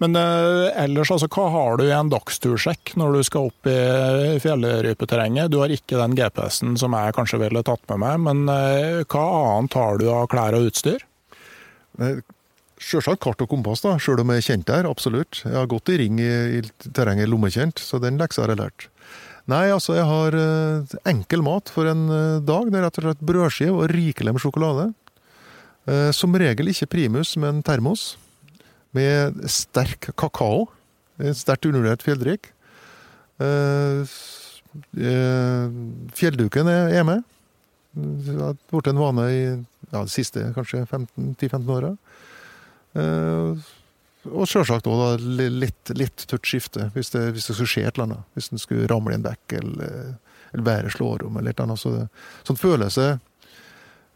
[0.02, 4.38] men uh, ellers, altså, hva har du i en dagstursjekk når du skal opp i
[4.42, 5.52] fjellrypeterrenget?
[5.52, 8.44] Du har ikke den GPS-en som jeg kanskje ville tatt med meg, men
[9.10, 11.04] hva annet har du av klær og utstyr?
[12.84, 15.44] Sjølsagt kart og kompass, da, sjøl om jeg er kjent der, absolutt.
[15.46, 18.88] Jeg har gått i ring i, i terrenget lommekjent, så den leksa har jeg lært.
[19.50, 22.70] Nei, altså, jeg har uh, enkel mat for en uh, dag.
[22.70, 24.86] Det er rett og slett brødskive og rikelig med sjokolade.
[25.84, 28.14] Uh, som regel ikke primus, men termos.
[28.94, 30.68] Med sterk kakao.
[31.34, 32.50] Sterkt undervurdert fjelldrikk.
[36.14, 37.22] Fjellduken er med.
[37.94, 39.40] Det har blitt en vane i
[39.94, 41.92] ja, de siste kanskje 10-15 åra.
[42.94, 43.58] Uh,
[44.30, 48.08] og sjølsagt òg litt, litt tørt skifte, hvis det, hvis det skulle skje et eller
[48.08, 48.28] annet.
[48.34, 50.14] Hvis den skulle ramle i en bekk, eller,
[50.52, 51.82] eller været slår om, eller et eller annet.
[51.82, 52.06] Så det,
[52.48, 53.08] sånn følelse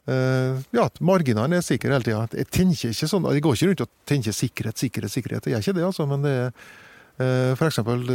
[0.09, 2.21] Ja, marginene er sikre hele tida.
[2.33, 5.49] Jeg tenker ikke sånn, jeg går ikke rundt og tenker sikkerhet, sikkerhet, sikkerhet.
[5.49, 6.07] Jeg gjør ikke det, altså.
[6.09, 8.07] Men det er uh, for eksempel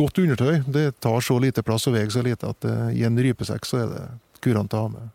[0.00, 0.64] godt undertøy.
[0.66, 3.94] Det tar så lite plass og veier så lite at i en rypesekk så er
[3.94, 4.02] det
[4.42, 5.14] kurant å ha med.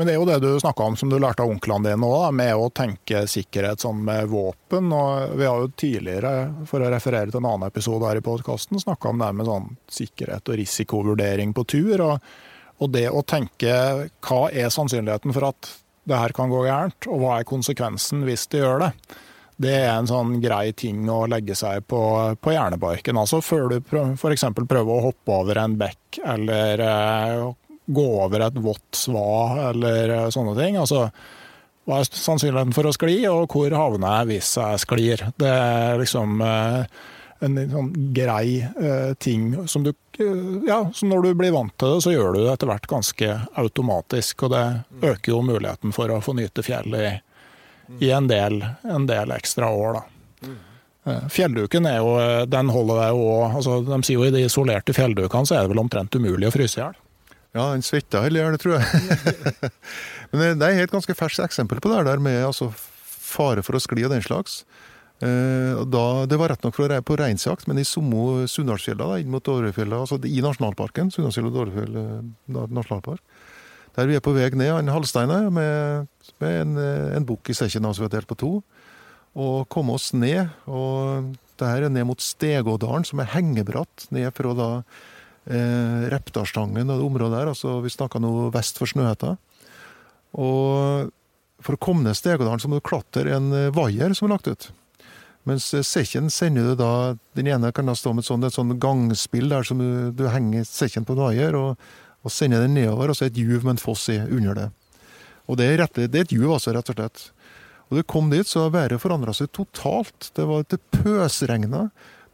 [0.00, 2.30] Men det er jo det du snakka om som du lærte av onklene dine òg,
[2.32, 4.86] med å tenke sikkerhet sånn med våpen.
[4.96, 6.30] Og vi har jo tidligere,
[6.70, 9.66] for å referere til en annen episode her i podkasten, snakka om det med sånn
[9.92, 12.04] sikkerhet og risikovurdering på tur.
[12.06, 12.30] Og,
[12.80, 13.72] og, det å tenke
[14.26, 15.72] hva er sannsynligheten for at
[16.08, 18.90] det her kan gå gærent, og hva er konsekvensen hvis det gjør det.
[19.60, 22.00] Det er en sånn grei ting å legge seg på,
[22.40, 23.18] på hjernebarken.
[23.20, 23.76] Altså før du
[24.16, 24.46] f.eks.
[24.56, 27.42] prøver å hoppe over en bekk eller eh,
[27.92, 30.80] gå over et vått sva eller sånne ting.
[30.80, 31.10] Altså,
[31.84, 35.26] hva er sannsynligheten for å skli, og hvor havner jeg hvis jeg sklir?
[35.40, 37.00] Det er liksom eh,
[37.40, 39.92] en sånn grei eh, ting som du
[40.66, 43.36] Ja, så når du blir vant til det, så gjør du det etter hvert ganske
[43.62, 44.44] automatisk.
[44.44, 44.64] Og det
[45.00, 47.12] øker jo muligheten for å få nyte fjellet i,
[48.04, 50.50] i en, del, en, del, ekstra år, da.
[51.08, 52.12] Eh, fjellduken er jo,
[52.52, 55.72] den holder deg jo altså De sier jo i de isolerte fjelldukene så er det
[55.72, 57.00] vel omtrent umulig å fryse i hjel.
[57.56, 59.70] Ja, han svetta heller gjør det, tror jeg.
[60.36, 62.68] Men det er et ganske ferskt eksempel på det der med altså,
[63.30, 64.60] fare for å skli og den slags.
[65.20, 69.32] Eh, da, det var rett nok for å på reinsjakt, men i Sommo Sunndalsfjella, inn
[69.32, 73.20] mot Dårøyfjella, altså i nasjonalparken, Sunndalsfjell og Dårøyfjell eh, nasjonalpark,
[73.98, 76.08] der vi er på vei ned han halvsteinet med,
[76.40, 76.80] med en,
[77.18, 78.52] en bukk i sekken vi har delt på to,
[79.36, 80.48] og komme oss ned.
[80.66, 86.88] og det her er ned mot Stegådalen, som er hengebratt ned fra da eh, Repdalstangen
[86.88, 87.52] og det området der.
[87.52, 89.36] altså Vi snakka nå vest for Snøhetta.
[90.40, 91.10] Og
[91.60, 94.48] for å komme ned Stegodalen så må du klatre en eh, vaier som er lagt
[94.48, 94.70] ut.
[95.48, 96.92] Mens eh, sekken sender du da
[97.38, 100.26] Den ene kan da stå med et sånt, et sånt gangspill der som du, du
[100.28, 101.80] henger sekken på en vaier og,
[102.20, 104.68] og sender den nedover, og så er et juv med en foss i under det.
[105.50, 107.22] Og det er, rett, det er et juv, altså, rett og slett.
[107.90, 110.30] Og du kom dit, så været forandra seg totalt.
[110.36, 111.88] Det var det pøsregna.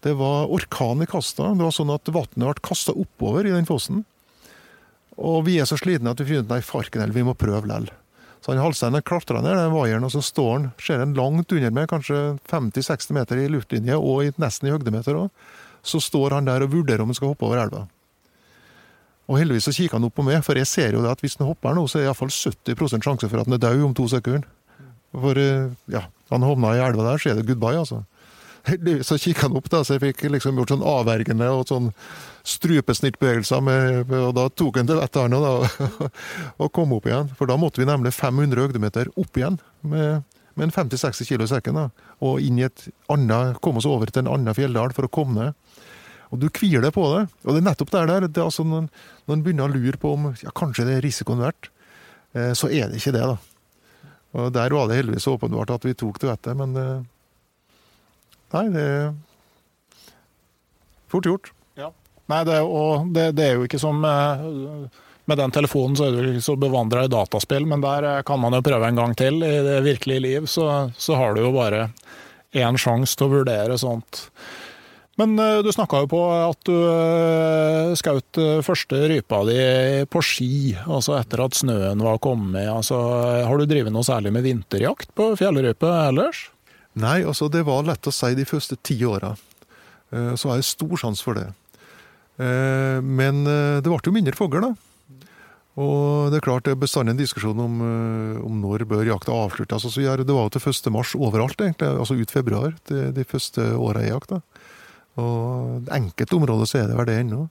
[0.04, 1.54] Det var orkan i kasta.
[1.56, 4.02] Det var sånn at vannet ble kasta oppover i den fossen.
[5.16, 7.64] Og vi er så slitne at vi finner ut nei, farken heller, vi må prøve
[7.64, 7.88] likevel.
[8.44, 11.74] Så han Halstein klatrer ned den vaieren, og så står han, ser han langt under
[11.74, 15.46] meg, kanskje 50-60 meter i luftlinje, og nesten i høydemeter òg.
[15.86, 17.86] Så står han der og vurderer om han skal hoppe over elva.
[19.26, 21.38] Og heldigvis så kikker han opp på meg, for jeg ser jo det at hvis
[21.40, 23.96] han hopper nå, så er det iallfall 70 sjanse for at han er død om
[23.96, 24.46] to sekunder.
[25.16, 28.04] For eh, ja, han havna i elva der, så er det goodbye, altså.
[29.06, 31.92] Så kikka han opp, da, så jeg fikk liksom gjort sånn avvergende og sånn
[32.46, 36.10] strupesnittbevegelser, med, og da tok han til vettet, han og,
[36.62, 37.30] og kom opp igjen.
[37.38, 40.26] For da måtte vi nemlig 500 høydemeter opp igjen med,
[40.58, 41.78] med en 50-60 kilo sekken.
[41.78, 45.14] da, Og inn i et annet, komme oss over til en annen fjelldal for å
[45.14, 45.82] komme ned.
[46.34, 47.26] Og du kvier deg på det.
[47.46, 48.88] Og det er nettopp der, der det er altså når,
[49.26, 51.70] når en begynner å lure på om ja, kanskje det er risikoen verdt,
[52.34, 53.36] eh, så er det ikke det, da.
[54.36, 57.04] Og Der var det heldigvis åpenbart at vi tok til vettet, men eh,
[58.54, 59.08] Nei, det er
[61.10, 61.50] fort gjort.
[61.78, 61.90] Ja.
[62.30, 64.46] Nei, det, og det, det, er jo ikke som eh,
[65.26, 68.40] Med den telefonen så er du ikke så bevandra i dataspill, men der eh, kan
[68.42, 69.42] man jo prøve en gang til.
[69.42, 71.88] I det virkelige liv så, så har du jo bare
[72.56, 74.28] én sjanse til å vurdere sånt.
[75.18, 79.60] Men eh, du snakka jo på at du skjøt første rypa di
[80.12, 80.50] på ski,
[80.84, 82.68] altså etter at snøen var kommet.
[82.70, 82.98] Altså,
[83.46, 86.46] har du drevet noe særlig med vinterjakt på fjellrype ellers?
[86.96, 89.34] Nei, altså det var lett å si de første ti åra.
[90.14, 91.48] Eh, så har jeg stor sjanse for det.
[92.40, 94.72] Eh, men eh, det ble jo mindre fugl, da.
[95.76, 97.80] Og det er klart det er bestandig en diskusjon om,
[98.40, 99.84] om når bør jakta avsluttes.
[99.84, 100.86] Altså, det var jo til 1.
[100.94, 101.90] mars overalt, egentlig.
[101.90, 104.38] Altså ut februar, de, de første åra i jakta.
[105.20, 107.42] Og enkelte områder så er det vel det ennå.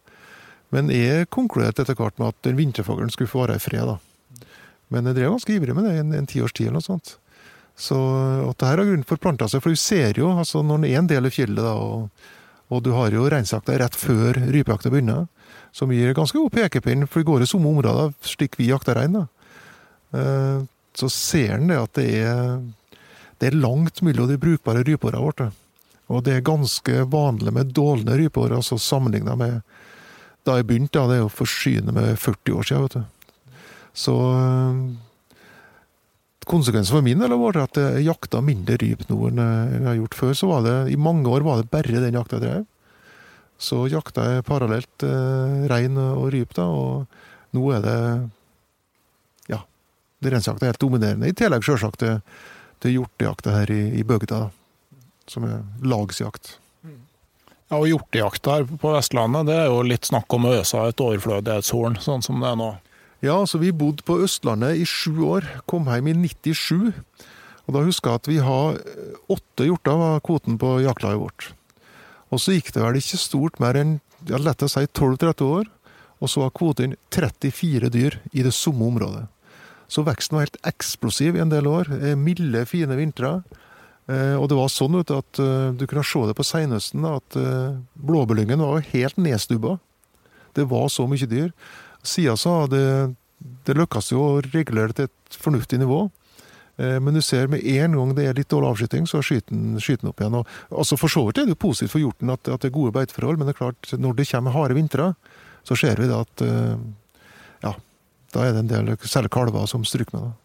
[0.74, 4.50] Men jeg konkluderte etter hvert med at den vinterfuglen skulle få være i fred, da.
[4.89, 7.20] Men jeg drev ganske ivrig med det i en, en tiårs tid eller noe sånt.
[7.76, 7.95] Så
[8.49, 11.01] at det her har grunnen forplanta seg, for du ser jo altså når det er
[11.01, 12.07] en del i fjellet, da, og,
[12.71, 15.28] og, du har jo reinsjakta rett før rypejakta begynner,
[15.76, 19.26] som gir ganske god pekepinn, for det går i samme områder slik vi jakter rein.
[20.15, 20.63] Eh,
[20.95, 22.61] så ser en det at det er,
[23.43, 25.49] det er langt mellom de brukbare rypeåra våre.
[26.07, 29.59] Og det er ganske vanlig med dårlige rypeår, altså sammenligna med
[30.45, 30.99] da jeg begynte.
[30.99, 32.86] Da, det er jo forsyne med 40 år siden.
[32.86, 33.03] vet du.
[33.95, 34.15] Så
[36.46, 40.18] Konsekvensen for min del var at jeg jakta mindre ryp nå enn jeg har gjort
[40.20, 40.34] før.
[40.38, 42.66] Så var det, I mange år var det bare den jakta jeg drev.
[43.58, 48.00] Så jakta jeg parallelt eh, rein og ryp, da, og nå er det
[49.54, 49.62] ja,
[50.20, 51.32] det reinsjakta er helt dominerende.
[51.32, 52.20] I tillegg sjølsagt til,
[52.86, 54.43] hjortejakta her i, i bygda,
[55.32, 56.60] som er lagsjakt.
[57.72, 61.02] Ja, og Hjortejakt her på Vestlandet det er jo litt snakk om å øse et
[61.02, 62.68] overflødighetshorn, sånn som det er nå.
[63.26, 65.45] Ja, så vi bodde på Østlandet i sju år.
[65.69, 66.93] Kom hjem i 97.
[67.65, 71.47] Og da husker jeg at vi har eh, åtte hjorter, var kvoten på jaktlaget vårt.
[72.30, 73.95] Og så gikk det vel ikke stort mer enn
[74.30, 75.71] ja, lett å si 12-30 år,
[76.21, 79.23] og så var kvoten 34 dyr i det samme området.
[79.89, 81.89] Så veksten var helt eksplosiv i en del år.
[81.97, 83.39] Eh, milde, fine vintre.
[84.05, 85.41] Eh, og det var sånn at
[85.80, 87.39] du kunne se det på seinhøsten, at
[87.97, 89.80] blåbærlyngen var helt nedstubba.
[90.55, 91.49] Det var så mye dyr.
[92.06, 92.86] Sida så har det,
[93.68, 96.06] det lykkes jo å regulere til et fornuftig nivå.
[96.78, 100.12] Eh, men du ser med en gang det er litt dårlig avskyting, så skyter den
[100.12, 100.39] opp igjen.
[100.41, 102.78] Og, altså For så vidt er det jo positivt for hjorten at, at, det er
[102.78, 105.12] gode beiteforhold, men det er klart, når det kommer harde vintre,
[105.66, 106.74] så ser vi det at eh,
[107.66, 107.76] ja,
[108.36, 110.26] da er det en del, særlig kalver, som stryker med.
[110.28, 110.39] det.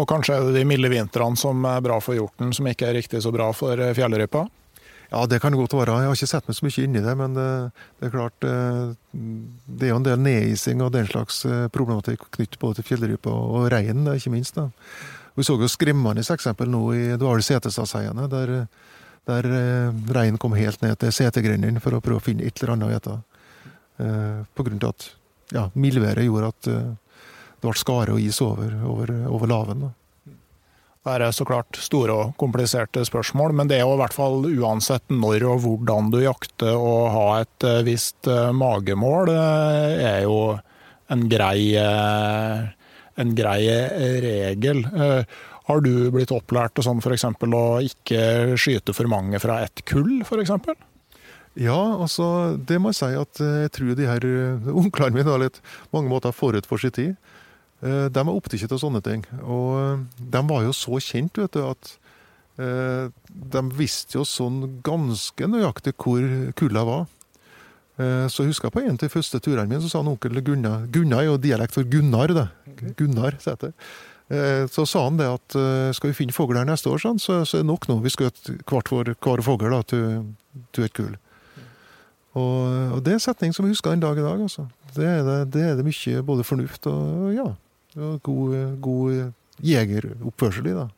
[0.00, 2.96] Og kanskje er det de milde vintrene som er bra for hjorten, som ikke er
[2.96, 4.46] riktig så bra for eh, fjellrypa?
[5.12, 5.98] Ja, det kan godt være.
[6.00, 7.48] Jeg har ikke sett meg så mye inn i det, men det,
[8.00, 11.42] det er klart eh, Det er jo en del nedising og den slags
[11.74, 14.56] problematikk knyttet både til fjellrypa og reinen, ikke minst.
[14.56, 14.70] da.
[15.36, 18.54] Vi så jo skremmende eksempel nå i det var Setesdalsheiene, der,
[19.28, 19.48] der
[20.16, 23.20] reinen kom helt ned til setegrendene for å prøve å finne et eller annet å
[23.20, 23.28] spise.
[24.56, 25.04] På grunn av at
[25.54, 26.68] ja, mildværet gjorde at
[27.62, 29.84] det ble skare og is over, over, over laven.
[29.86, 30.01] Det
[31.10, 35.02] er så klart store og kompliserte spørsmål, men det er jo i hvert fall uansett
[35.10, 40.58] når og hvordan du jakter og ha et eh, visst eh, magemål, eh, er jo
[41.12, 41.74] en grei,
[43.20, 43.66] en grei
[44.22, 44.78] regel.
[45.66, 47.26] Har du blitt opplært til sånn f.eks.
[47.28, 48.22] å ikke
[48.56, 50.54] skyte for mange fra ett kull, f.eks.?
[51.60, 54.24] Ja, altså det må jeg si at jeg tror de her
[54.86, 55.60] onklene mine har litt
[55.92, 57.12] mange måter forut for sin tid.
[57.82, 59.24] Eh, de er opptatt av sånne ting.
[59.42, 60.04] Og eh,
[60.34, 61.90] de var jo så kjent, vet du, at
[62.62, 63.08] eh,
[63.54, 66.22] de visste jo sånn ganske nøyaktig hvor
[66.58, 67.10] kulla var.
[68.02, 70.86] Så jeg husker på en av de første turene mine, så sa han onkel Gunnar
[70.90, 72.46] Gunnar er jo dialekt for Gunnar, det.
[72.98, 74.70] Gunnar, heter det.
[74.72, 75.56] Så sa han det at
[75.94, 77.98] skal vi finne fugl her neste år, så, så er det nok nå.
[78.02, 80.24] Vi skal hvert vår hver fugl til,
[80.72, 81.12] til et kull.
[82.32, 82.64] Og,
[82.96, 84.40] og, det er en setning som jeg husker en dag i dag.
[84.48, 84.66] altså.
[84.96, 87.50] Det er det, det er det mye både fornuft og ja,
[87.94, 89.32] God, god
[89.62, 90.88] jegeroppførsel i, da.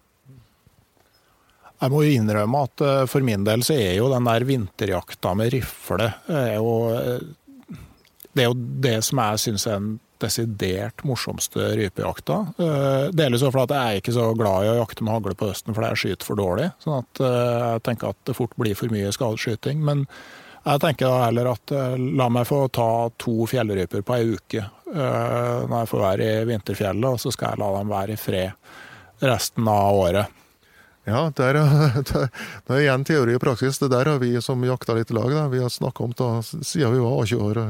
[1.83, 5.35] Jeg må jo innrømme at eh, for min del så er jo den der vinterjakta
[5.37, 7.27] med rifle er eh,
[8.31, 12.39] Det er jo det som jeg syns er den desidert morsomste rypejakta.
[12.57, 15.77] Eh, delvis fordi jeg er ikke så glad i å jakte med hagle på høsten
[15.77, 16.71] fordi jeg skyter for dårlig.
[16.85, 19.83] sånn at jeg tenker at det fort blir for mye skadeskyting.
[19.85, 20.07] Men
[20.65, 24.84] jeg tenker da heller at la meg få ta to fjellryper på ei uke Eh,
[24.95, 29.25] når jeg får være i vinterfjellet, og så skal jeg la dem være i fred
[29.25, 30.41] resten av året.
[31.05, 31.55] Ja, der,
[32.13, 32.31] der,
[32.67, 33.79] det er igjen teori og praksis.
[33.83, 35.29] Det der har vi som jakta litt i lag.
[35.35, 35.47] Da.
[35.53, 37.63] Vi har snakka om da, siden vi var 20 år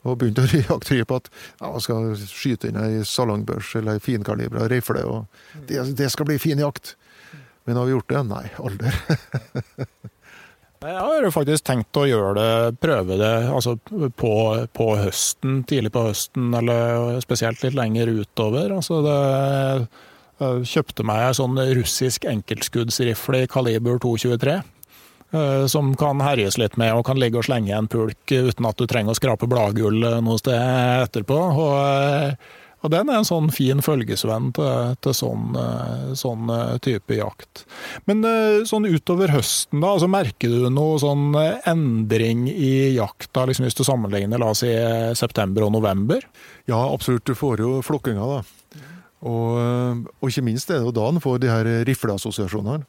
[0.00, 1.28] og begynte å jakte på at
[1.60, 5.04] ja, man skal skyte inn ei salongbørs eller ei finkalibra rifle.
[5.04, 6.94] og det, det, skal bli fin jakt.
[7.68, 8.22] Men har vi gjort det?
[8.30, 8.94] Nei, aldri.
[10.80, 14.30] Jeg har faktisk tenkt å gjøre det, prøve det altså på,
[14.72, 18.72] på, høsten, tidlig på høsten, eller spesielt litt lenger utover.
[18.72, 19.16] Altså det,
[20.40, 24.56] jeg kjøpte meg en sånn russisk enkeltskuddsrifle i kaliber 223.
[25.36, 28.80] Eh, som kan herjes litt med og kan ligge og slenge en pulk uten at
[28.80, 30.56] du trenger å skrape bladgull noe sted
[31.04, 31.42] etterpå.
[31.60, 36.76] Og eh, og den er en sånn fin følgesvenn til, til sånn, eh, sånn, eh,
[36.84, 37.64] type jakt.
[38.08, 41.36] Men eh, sånn utover høsten, da, altså merker du noe sånn
[41.68, 44.70] endring i jakta, liksom hvis du sammenligner la oss si
[45.18, 46.24] september og november?
[46.70, 47.26] Ja, absolutt.
[47.28, 48.40] Du får jo flokkinga, da.
[49.20, 52.86] Og, og, ikke minst er det jo da en får de her rifleassosiasjonene.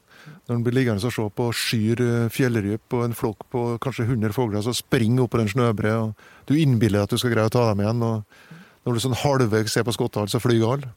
[0.48, 2.00] Når en blir liggende og se på skyr
[2.32, 6.48] fjellryp og en flokk på kanskje 100 fugler som springer opp på en snøbre, og
[6.48, 8.04] du innbiller at du skal greie å ta dem igjen.
[8.08, 10.90] og når du sånn halvveis ser på Skottdal, så flyr alle.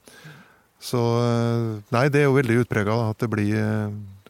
[0.81, 3.55] Så eh, nei, det er jo veldig utprega at det blir,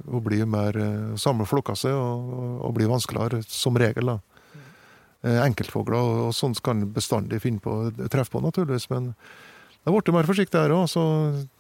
[0.06, 2.30] å bli mer eh, Samle flokka seg og,
[2.68, 4.14] og bli vanskeligere, som regel.
[4.14, 4.62] da.
[5.26, 7.80] Eh, enkeltfugler og, og sånt kan bestandig finne på
[8.14, 8.88] treffe på, naturligvis.
[8.94, 10.92] Men det har blitt mer forsiktig her òg.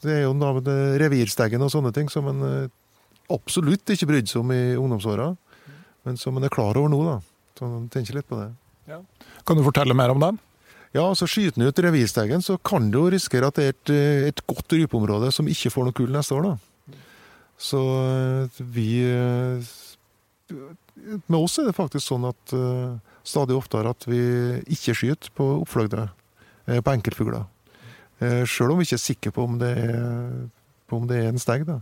[0.06, 0.72] Det er jo da med
[1.02, 2.70] revirsteggen og sånne ting som en
[3.34, 5.32] absolutt ikke brydde seg om i ungdomsåra,
[6.06, 7.02] men som en er klar over nå.
[7.08, 7.18] da.
[7.58, 8.52] Så tenker litt på det.
[8.90, 9.00] Ja.
[9.48, 10.38] Kan du fortelle mer om den?
[10.96, 13.92] Ja, altså Skyter den ut revirstegen, så kan du jo risikere at det er et,
[13.92, 16.54] eh, et godt rypeområde som ikke får noe kull neste år.
[16.54, 17.00] da.
[17.60, 19.74] Så eh, vi eh,
[21.28, 22.54] Med oss er det faktisk sånn at
[23.26, 24.20] stadig oftere at vi
[24.72, 26.06] ikke skyter på oppfløgde,
[26.66, 27.44] på enkeltfugler.
[28.48, 29.98] Sjøl om vi ikke er sikre på om det er,
[30.96, 31.66] om det er en steg.
[31.68, 31.82] da.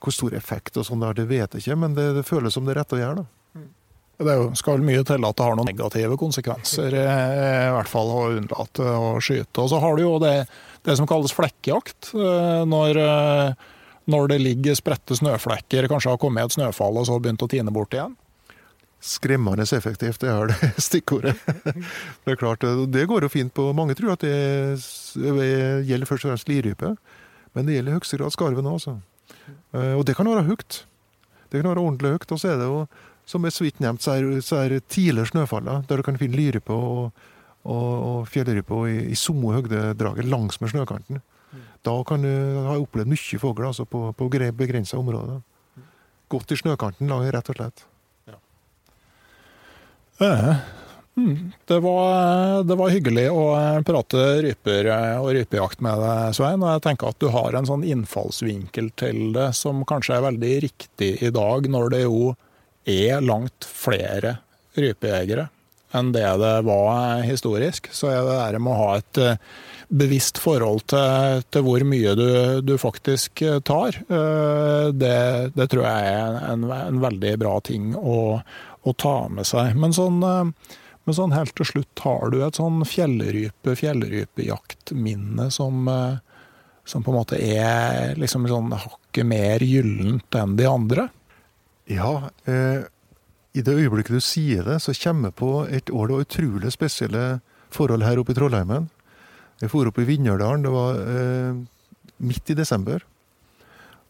[0.00, 2.66] hvor stor effekt og sånn der, det vet jeg ikke, men det, det føles som
[2.66, 3.22] det er rett å gjøre.
[3.22, 3.39] da.
[4.20, 8.24] Det skal mye til at det har noen negative konsekvenser, eh, i hvert fall å
[8.34, 9.62] unnlate å skyte.
[9.62, 10.44] Og så har du jo det,
[10.84, 12.10] det som kalles flekkejakt.
[12.12, 13.70] Eh, når, eh,
[14.12, 17.72] når, det ligger spredte snøflekker, kanskje har kommet et snøfall og så begynt å tine
[17.72, 18.12] bort igjen.
[19.00, 21.40] Skremmende effektivt, det er det stikkordet.
[22.26, 24.36] Det er klart, det går jo fint på Mange tror at det
[25.16, 26.92] gjelder først og fremst lirype,
[27.56, 28.98] men det gjelder i høyeste grad skarven òg, altså.
[29.96, 30.82] Og det kan være høyt.
[31.50, 32.32] Det kan være ordentlig høyt.
[32.34, 32.84] Og så er det jo
[33.30, 36.38] som er så vidt nevnt, så er, så er tidligere snøfaller, der du kan finne
[36.38, 37.12] lyrype og,
[37.62, 41.22] og, og fjellrype i, i samme høydedraget langsmed snøkanten.
[41.50, 41.62] Mm.
[41.86, 42.32] Da kan du
[42.66, 44.28] ha opplevd mye fugl altså på, på
[44.58, 45.40] begrensa områder.
[46.30, 47.86] Godt i snøkanten, rett og slett.
[48.30, 48.38] Ja.
[50.26, 50.68] Eh,
[51.66, 53.42] Det var, det var, hyggelig å
[53.86, 54.88] prate ryper
[55.20, 56.62] og rypejakt med deg, Svein.
[56.62, 60.52] Og jeg tenker at du har en sånn innfallsvinkel til det som kanskje er veldig
[60.66, 62.32] riktig i dag, når det jo
[62.88, 64.38] er langt flere
[64.78, 65.48] rypejegere
[65.96, 67.90] enn det det var historisk.
[67.92, 69.38] Så er det der med å ha et eh,
[69.90, 72.30] bevisst forhold til, til hvor mye du,
[72.62, 75.16] du, faktisk tar, eh, det,
[75.56, 79.74] det, tror jeg er en, en veldig bra ting å, å, ta med seg.
[79.74, 80.78] Men sånn, eh,
[81.08, 85.88] men sånn helt til slutt, har du et sånn fjellrype, fjellrypejaktminne som,
[86.86, 91.08] som på en måte er liksom sånn hakket mer gyllent enn de andre?
[91.90, 92.86] Ja, eh
[93.50, 96.70] i det øyeblikket du sier det, så kommer jeg på et år det var utrolig
[96.70, 97.24] spesielle
[97.74, 98.86] forhold her oppe i Trollheimen.
[99.60, 100.62] Jeg for opp i Vindjørdalen.
[100.64, 101.58] Det var eh,
[102.22, 103.02] midt i desember.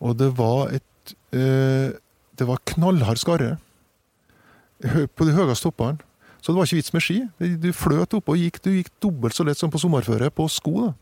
[0.00, 1.96] Og det var et eh,
[2.36, 3.56] Det var knallhard skarre
[5.16, 6.00] på de høyeste toppene.
[6.40, 7.18] Så det var ikke vits med ski.
[7.60, 10.86] Du fløt oppe og gikk, du gikk dobbelt så lett som på sommerføre på sko.
[10.86, 10.92] da.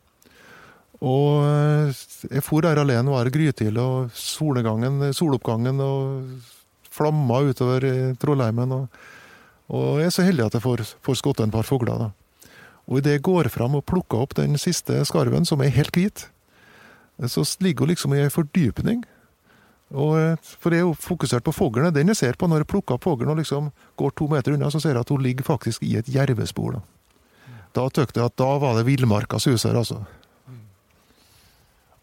[0.98, 2.00] Og eh,
[2.30, 6.54] jeg for der alene, var grytidlig, og soloppgangen og
[6.98, 7.86] flammer utover
[8.20, 8.74] Trollheimen.
[8.74, 9.02] Og,
[9.70, 12.08] og, jeg er så heldig at jeg får, får skutt en par fugler.
[12.08, 12.54] da.
[12.88, 16.26] Og idet jeg går fram og plukker opp den siste skarven, som er helt hvit,
[17.26, 19.02] så ligger hun liksom i ei fordypning.
[19.88, 21.92] Og, for jeg er jo fokusert på fuglen.
[21.94, 23.70] Den jeg ser på når jeg plukker opp fuglen og liksom
[24.00, 26.76] går to meter unna, så ser jeg at hun ligger faktisk i et jervespor.
[26.76, 26.82] Da,
[27.76, 30.02] da tykte jeg at da var det villmarka her altså.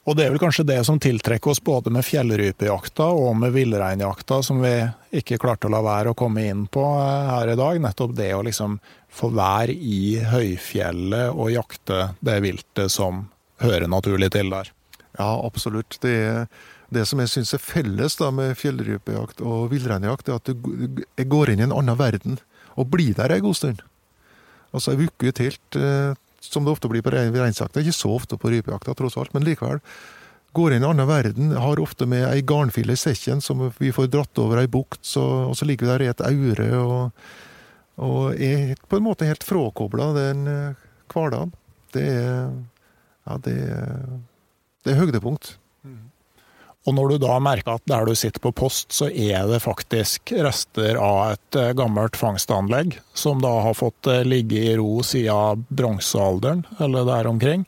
[0.06, 4.38] Og det er vel kanskje det som tiltrekker oss både med fjellrypejakta og med villreinjakta,
[4.46, 4.74] som vi
[5.18, 7.80] ikke klarte å la være å komme inn på eh, her i dag.
[7.82, 8.78] Nettopp det å liksom
[9.10, 13.24] få være i høyfjellet og jakte det viltet som
[13.64, 14.70] hører naturlig til der.
[15.18, 15.98] Ja, absolutt.
[16.04, 16.46] Det,
[16.94, 21.54] det som jeg syns er felles da med fjellrypejakt og villreinjakt, er at du, går
[21.54, 22.38] inn i en annen verden
[22.76, 23.82] og blir der ei god stund.
[24.76, 25.80] Altså ei uke i telt
[26.54, 27.82] som det ofte blir på reinsjakta.
[27.82, 29.82] Ikke så ofte på rypejakta, tross alt, men likevel.
[30.56, 33.92] Går inn i en annen verden, har ofte med ei garnfille i sekken som vi
[33.96, 37.26] får dratt over ei bukt, så, og så ligger vi der i et aure og,
[38.06, 41.52] og er på en måte helt frakobla den eh, hverdagen.
[41.96, 42.56] Det er
[43.26, 44.02] Ja, det er,
[44.86, 45.56] det er høydepunkt.
[46.86, 50.36] Og når du da merker at der du sitter på post, så er det faktisk
[50.46, 55.66] rester av et eh, gammelt fangstanlegg, som da har fått eh, ligge i ro siden
[55.74, 57.66] bronsealderen, eller der omkring.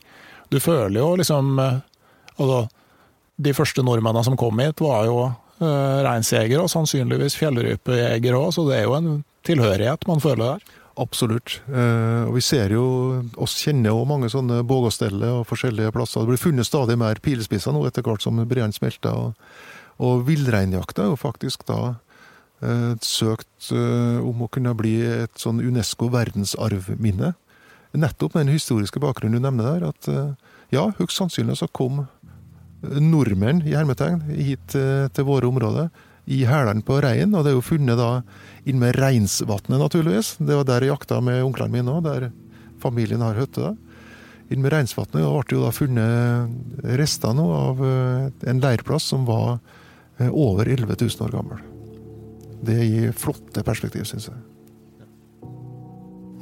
[0.54, 1.84] Du føler jo liksom eh,
[2.38, 2.68] Altså,
[3.42, 8.62] de første nordmennene som kom hit, var jo uh, reinsjegere, og sannsynligvis fjellrypejegere òg, så
[8.68, 9.08] det er jo en
[9.48, 10.77] tilhørighet man føler der.
[10.98, 11.60] Absolutt.
[11.70, 12.84] Eh, og vi ser jo,
[13.38, 16.24] oss kjenner jo mange sånne bågåsteller og forskjellige plasser.
[16.24, 19.14] Det blir funnet stadig mer pilespisser nå etter hvert som breen smelter.
[19.14, 19.48] Og,
[20.02, 21.80] og villreinjakta er jo faktisk da
[22.62, 27.34] eh, søkt eh, om å kunne bli et sånn Unesco verdensarvminne.
[27.98, 30.34] Nettopp med den historiske bakgrunnen du nevner der, at eh,
[30.74, 32.04] ja, høyst sannsynlig så kom
[32.82, 35.88] nordmenn i hermetegn hit eh, til våre områder
[36.28, 37.34] i hælene på reinen.
[37.34, 38.22] og det er jo funnet da
[38.68, 40.36] inn med Reinsvatnet, naturligvis.
[40.36, 42.28] Det var der jeg jakta med onklene mine òg, der
[42.82, 43.72] familien har hytte.
[44.52, 49.58] Inn med Reinsvatnet ble jo da funnet rester nå av eh, en leirplass som var
[50.18, 51.64] eh, over 11 000 år gammel.
[52.64, 54.40] Det gir flotte perspektiv, syns jeg.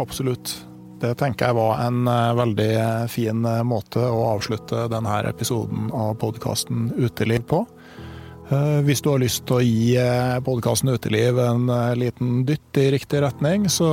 [0.03, 0.55] Absolutt.
[1.01, 2.73] Det tenker jeg var en eh, veldig
[3.13, 7.63] fin måte å avslutte denne episoden av podkasten Uteliv på.
[8.47, 12.79] Eh, hvis du har lyst til å gi eh, podkasten Uteliv en eh, liten dytt
[12.79, 13.89] i riktig retning, så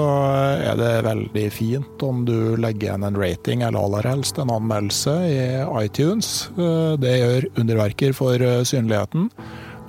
[0.61, 5.15] er det veldig fint om du legger igjen en rating, eller aller helst en anmeldelse
[5.25, 5.39] i
[5.81, 6.33] iTunes.
[6.53, 9.31] Det gjør underverker for synligheten.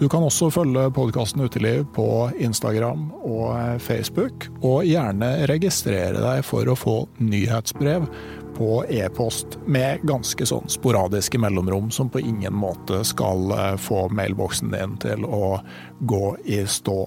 [0.01, 2.09] Du kan også følge podkasten Uteliv på
[2.43, 8.09] Instagram og Facebook, og gjerne registrere deg for å få nyhetsbrev
[8.57, 14.75] på e-post med ganske sånn sporadiske mellomrom, som på ingen måte skal eh, få mailboksen
[14.75, 15.59] din til å
[16.01, 16.99] gå i stå.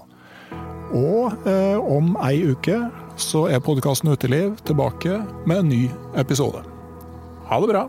[0.96, 2.80] Og eh, om ei uke
[3.20, 5.84] så er podkasten Uteliv tilbake med en ny
[6.16, 6.64] episode.
[7.48, 7.88] Ha det bra!